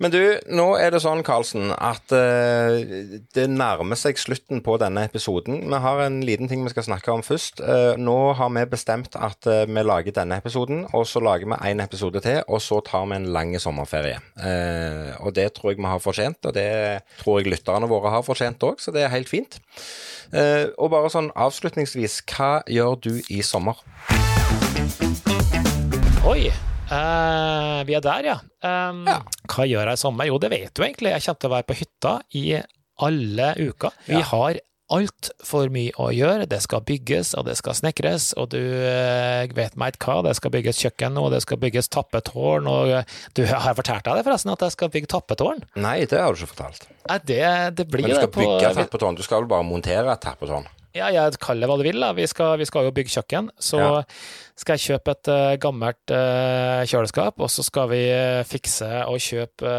[0.00, 2.80] Men du, nå er det sånn, Karlsen, at uh,
[3.36, 5.60] det nærmer seg slutten på denne episoden.
[5.68, 7.60] Vi har en liten ting vi skal snakke om først.
[7.60, 11.60] Uh, nå har vi bestemt at uh, vi lager denne episoden, og så lager vi
[11.74, 14.16] én episode til, og så tar vi en lang sommerferie.
[15.20, 16.68] Og det tror jeg vi har fortjent, og det
[17.20, 19.60] tror jeg lytterne våre har fortjent òg, så det er helt fint.
[20.32, 23.84] Og bare sånn avslutningsvis, hva gjør du i sommer?
[26.28, 26.48] Oi!
[26.90, 28.36] Uh, vi er der, ja.
[28.64, 29.06] Um,
[29.48, 30.28] Hva gjør jeg i sommer?
[30.28, 31.12] Jo, det vet du egentlig.
[31.14, 32.44] Jeg kommer til å være på hytta i
[33.04, 33.96] alle uker.
[34.06, 34.26] Vi Ja.
[34.30, 34.60] har
[34.94, 36.44] altfor mye å gjøre.
[36.48, 40.18] Det skal bygges, og det skal snekres, og du uh, vet meg ikke hva.
[40.28, 44.20] Det skal bygges kjøkken, og det skal bygges tappetårn, og uh, du har fortalt deg
[44.20, 45.64] det forresten, at jeg skal bygge tappetårn?
[45.80, 46.88] Nei, det har du ikke fortalt.
[47.08, 47.42] Nei, det,
[47.80, 49.16] det blir Men du skal det på bygge tappetårn.
[49.16, 50.68] Du skal vel bare montere et tappetårn?
[50.94, 52.04] Ja, jeg kaller det hva du vil.
[52.14, 53.48] Vi skal, vi skal jo bygge kjøkken.
[53.58, 54.04] Så Ja.
[54.54, 59.18] skal jeg kjøpe et uh, gammelt uh, kjøleskap, og så skal vi uh, fikse og
[59.18, 59.74] kjøpe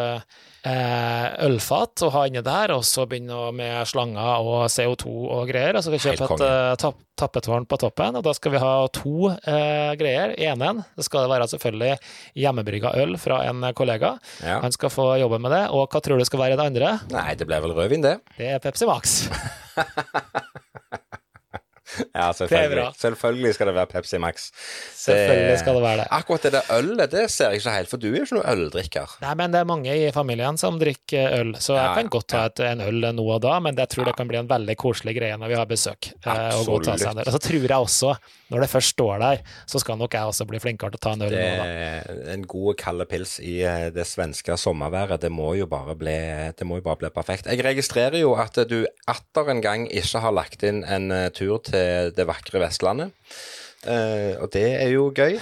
[1.45, 5.77] ølfat og ha inni der, og så begynne med slanger og CO2 og greier.
[5.77, 8.73] Og så skal vi kjøpe et tapp, tappetårn på toppen, og da skal vi ha
[8.89, 10.33] to greier.
[10.41, 11.93] Enen, det skal det være selvfølgelig
[12.41, 14.15] hjemmebrygga øl fra en kollega.
[14.41, 14.57] Ja.
[14.65, 15.63] Han skal få jobbe med det.
[15.69, 16.95] Og hva tror du skal være i det andre?
[17.13, 18.17] Nei, det ble vel rødvin, det.
[18.41, 19.19] Det er Pepsi Max.
[22.15, 22.85] Ja, selvfølgelig.
[22.99, 24.49] Selvfølgelig skal det være Pepsi Max.
[24.95, 26.07] Selvfølgelig skal det være det.
[26.17, 28.49] Akkurat det der ølet, det ser jeg ikke helt, for du er jo ikke noen
[28.53, 29.15] øldrikker.
[29.23, 32.27] Nei, men det er mange i familien som drikker øl, så jeg Ja, kan godt
[32.33, 34.75] ta et, en øl nå og da, men jeg tror det kan bli en veldig
[34.81, 36.09] koselig greie når vi har besøk.
[36.25, 36.89] Absolutt.
[36.89, 38.15] og så tror jeg også,
[38.53, 41.13] når det først står der, så skal nok jeg også bli flinkere til å ta
[41.15, 42.33] en øl Det nå og da.
[42.33, 45.21] en god kald pils i eh, det svenske sommerværet.
[45.21, 46.15] Det må jo bare bli,
[46.57, 47.49] det må jo bare bli perfekt.
[47.51, 48.79] Jeg registrerer jo at du
[49.11, 51.84] atter en gang ikke har lagt inn en eh, tur til
[52.15, 53.13] det vakre Vestlandet.
[53.85, 55.37] Uh, og det er jo gøy.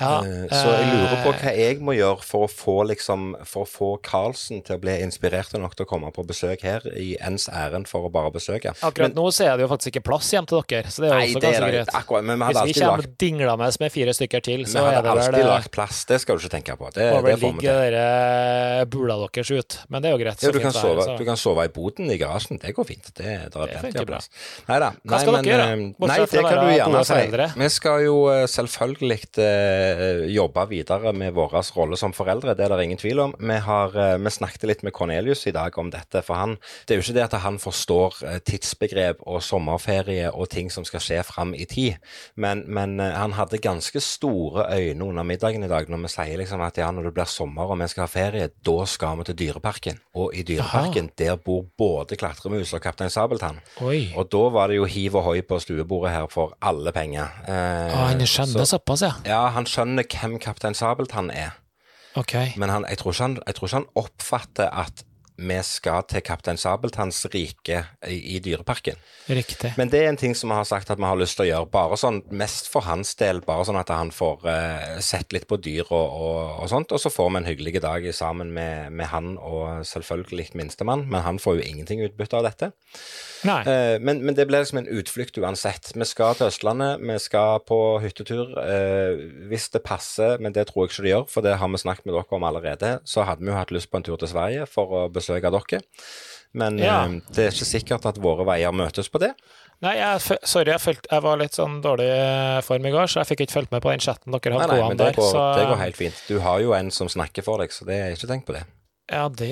[0.00, 3.32] Ja, Eh, så jeg lurer på eh, hva jeg må gjøre for å få liksom
[3.48, 6.84] For å få Karlsen til å bli inspirert nok til å komme på besøk her
[6.96, 8.72] i ens ærend for å bare besøke.
[8.86, 11.16] Akkurat nå så er det jo faktisk ikke plass hjem til dere, så det er
[11.16, 11.92] Nei, også ganske greit.
[12.00, 15.00] akkurat, men vi Hvis vi kommer lagt, dinglende med fire stykker til, vi så hadde
[15.00, 16.02] er det vel alltid eh, lagt plass.
[16.10, 16.90] Det skal du ikke tenke på.
[16.94, 17.70] Det, det får vi til.
[17.70, 20.44] dere bula deres ut, men det er jo greit.
[20.44, 22.60] Ja, du, kan sove, her, du kan sove i boden i garasjen.
[22.62, 23.12] Det går fint.
[23.14, 24.30] Det, det er plenty av plass.
[24.68, 24.92] Nei da.
[25.04, 27.60] Hva skal Nei, dere gjøre, men, eh, bortsett Nei, det kan du gjerne si.
[27.64, 29.89] Vi skal jo eh, selvfølgelig eh,
[30.34, 33.34] jobbe videre med vår rolle som foreldre, det er det ingen tvil om.
[33.38, 36.94] Vi, har, eh, vi snakket litt med Cornelius i dag om dette, for han, det
[36.94, 41.00] er jo ikke det at han forstår eh, tidsbegrep og sommerferie og ting som skal
[41.04, 41.96] skje fram i tid,
[42.36, 46.38] men, men eh, han hadde ganske store øyne under middagen i dag når vi sier
[46.40, 49.24] liksom at ja, når det blir sommer og vi skal ha ferie, da skal vi
[49.30, 49.98] til Dyreparken.
[50.14, 53.60] Og i Dyreparken, der bor både Klatremus og Kaptein Sabeltann.
[53.84, 54.10] Oi.
[54.18, 57.28] Og da var det jo hiv og hoi på stuebordet her for alle penger.
[57.48, 59.12] Eh, Ah, han skjønner så- såpass, ja.
[59.26, 61.50] Ja, han skjønner hvem Kaptein Sabeltann er,
[62.16, 62.50] Okay.
[62.56, 65.04] men han, jeg, tror han, jeg tror ikke han oppfatter at
[65.40, 68.98] vi skal til Kaptein Sabeltanns rike i, i Dyreparken.
[69.30, 69.72] Riktig.
[69.80, 71.50] Men det er en ting som vi har sagt at vi har lyst til å
[71.50, 75.48] gjøre, bare sånn mest for hans del, bare sånn at han får uh, sett litt
[75.50, 78.92] på dyr og, og, og sånt, og så får vi en hyggelig dag sammen med,
[78.92, 82.72] med han og selvfølgelig minstemann, men han får jo ingenting utbytte av dette.
[83.48, 83.60] Nei.
[83.64, 85.94] Uh, men, men det blir liksom en utflukt uansett.
[85.94, 88.52] Vi skal til Østlandet, vi skal på hyttetur.
[88.58, 91.80] Uh, hvis det passer, men det tror jeg ikke det gjør, for det har vi
[91.80, 94.30] snakket med dere om allerede, så hadde vi jo hatt lyst på en tur til
[94.30, 95.80] Sverige for å besøke dere.
[96.52, 97.04] Men Ja.
[97.06, 99.34] eh, det er ikke sikkert at våre veier møtes på det.
[99.80, 103.20] Nei, jeg, sorry, jeg, følte, jeg var litt sånn dårlig eh, form i går, så
[103.22, 105.14] jeg fikk ikke fulgt med på den chatten dere hadde gående der.
[105.16, 106.18] går, så, det går helt fint.
[106.28, 108.64] Du har jo en som snakker for deg, så det er ikke tenkt på det.
[109.10, 109.48] Ja, det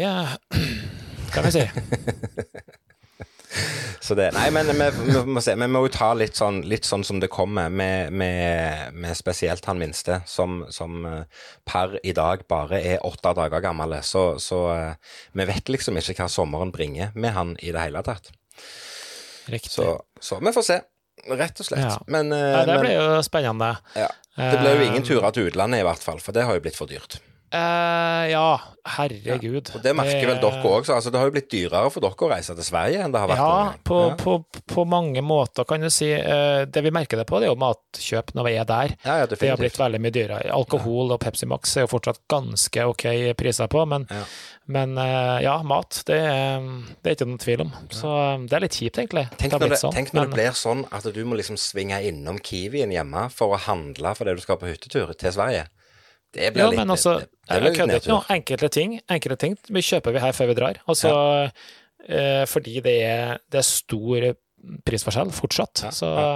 [1.32, 1.64] kan vi si.
[4.00, 5.54] Så det, nei, men vi, vi må se.
[5.58, 9.64] Vi må jo ta litt sånn, litt sånn som det kommer, med, med, med spesielt
[9.68, 13.98] han minste, som, som eh, per i dag bare er åtte dager gammel.
[14.06, 18.04] Så, så eh, vi vet liksom ikke hva sommeren bringer med han i det hele
[18.06, 18.30] tatt.
[19.48, 19.72] Riktig.
[19.72, 19.90] Så,
[20.20, 20.80] så vi får se,
[21.28, 21.86] rett og slett.
[21.88, 21.96] Ja.
[22.06, 23.74] Men, eh, Nei, det blir jo spennende.
[23.96, 26.64] ja, det blir jo ingen turer til utlandet i hvert fall, for det har jo
[26.64, 27.18] blitt for dyrt.
[27.50, 28.58] Eh, ja,
[28.98, 29.70] herregud.
[29.76, 31.10] Og det merker vel dere òg, altså.
[31.12, 33.40] Det har jo blitt dyrere for dere å reise til Sverige enn det har vært
[33.40, 34.16] Ja, på, Ja.
[34.20, 34.34] på,
[34.68, 36.10] på mange måter kan du si.
[36.12, 38.94] Uh, det vi merker det på, det er jo matkjøp når vi er der.
[39.06, 40.50] Ja, ja, Det har blitt veldig mye dyrere.
[40.52, 43.06] Alkohol og Pepsi Max er jo fortsatt ganske ok
[43.40, 44.24] priser på, men Ja.
[44.66, 46.20] men uh, ja, mat, det,
[47.02, 47.72] det er ikke noen tvil om.
[47.88, 48.12] Så
[48.46, 49.24] det er litt kjipt, egentlig.
[49.40, 52.38] Tenk når, det, sånn, tenk når det blir sånn at du må liksom svinge innom
[52.44, 55.64] Kiwien hjemme for å handle for det du skal på hyttetur til Sverige.
[56.34, 59.38] Det blir Ja, litt men altså, det, det jeg blir litt kødder ikke ting, enkelte
[59.40, 60.80] ting vi kjøper vi her før vi drar.
[60.90, 61.12] Altså,
[62.04, 64.28] eh, fordi det er, det er stor
[64.86, 65.84] prisforskjell fortsatt.
[65.86, 66.28] Ja, Så ja.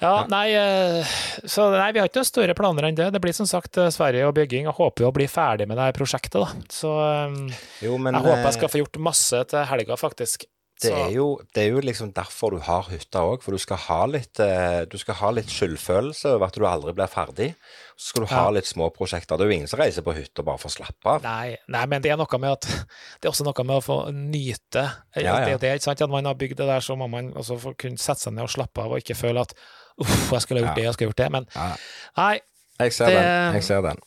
[0.00, 1.14] ja, nei, eh,
[1.46, 3.10] så nei, vi har ikke noen større planer enn det.
[3.14, 4.66] Det blir som sagt eh, Sverige og bygging.
[4.68, 6.66] Jeg håper jo å bli ferdig med det her prosjektet, da.
[6.72, 7.46] Så um,
[7.84, 10.48] Jo, men jeg håper jeg eh, skal få gjort masse til helga, faktisk.
[10.84, 13.80] Det er, jo, det er jo liksom derfor du har hytta òg, for du skal
[13.86, 17.50] ha litt eh, Du skal ha litt skyldfølelse over at du aldri blir ferdig.
[17.96, 18.50] Så skal du ha Ja.
[18.56, 19.36] litt små prosjekter.
[19.38, 21.22] Det er jo ingen som reiser på hytta bare for å slappe av.
[21.26, 22.66] Nei, nei, men det er noe med at
[23.20, 24.84] Det er også noe med å få nyte.
[25.16, 25.36] Ja, ja.
[25.46, 27.58] Det, det er ikke sant at man har bygd det der, så må man også
[27.62, 29.54] få kunne sette seg ned og slappe av og ikke føle at
[30.00, 31.30] uff, jeg skulle ha gjort det, jeg skulle ha gjort det.
[31.32, 31.46] Men
[32.18, 32.34] nei,
[32.80, 33.54] Jeg ser Det- den.
[33.54, 33.98] Jeg ser den.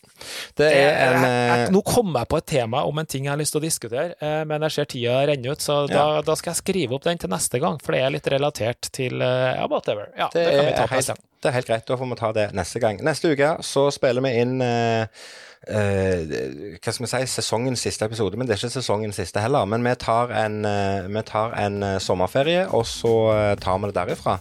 [0.57, 3.32] Det er en jeg, eh, nå kom jeg på et tema om en ting jeg
[3.32, 6.36] har lyst til å diskutere, eh, men jeg ser tida renner ut, så da, da
[6.36, 9.55] skal jeg skrive opp den til neste gang, for det er litt relatert til eh,
[9.55, 10.09] ja, whatever.
[10.18, 11.86] Ja, det, Det kan vi er, ta helt, det er helt greit.
[11.86, 12.97] Da får vi ta det neste gang.
[13.05, 15.05] Neste uke så spiller vi inn eh,
[15.70, 18.38] eh, hva skal vi si, sesongens siste episode.
[18.38, 19.68] Men det er ikke sesongens siste heller.
[19.70, 23.89] Men vi tar en, eh, vi tar en eh, sommerferie, og så eh, tar vi
[23.89, 24.38] det derifra.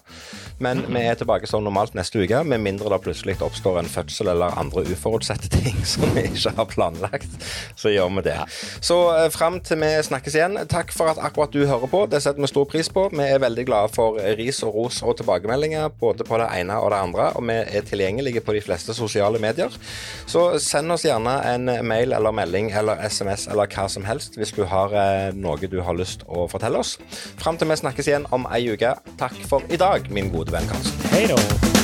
[0.62, 4.30] Men vi er tilbake som normalt neste uke, med mindre det plutselig oppstår en fødsel
[4.32, 7.48] eller andre uforutsette ting som vi ikke har planlagt.
[7.76, 8.38] Så gjør vi det.
[8.80, 8.98] Så
[9.34, 12.04] fram til vi snakkes igjen, takk for at akkurat du hører på.
[12.10, 13.08] Det setter vi stor pris på.
[13.12, 16.92] Vi er veldig glade for ris og ros og tilbakemeldinger både på det ene og
[16.92, 19.72] det andre, og vi er tilgjengelige på de fleste sosiale medier.
[20.26, 24.52] Så send oss gjerne en mail eller melding eller SMS eller hva som helst hvis
[24.56, 26.96] du har eh, noe du har lyst å fortelle oss.
[27.40, 30.68] Fram til vi snakkes igjen om ei uke, takk for i dag, min gode venn
[30.68, 31.08] Karlsen.
[31.14, 31.75] Hei då!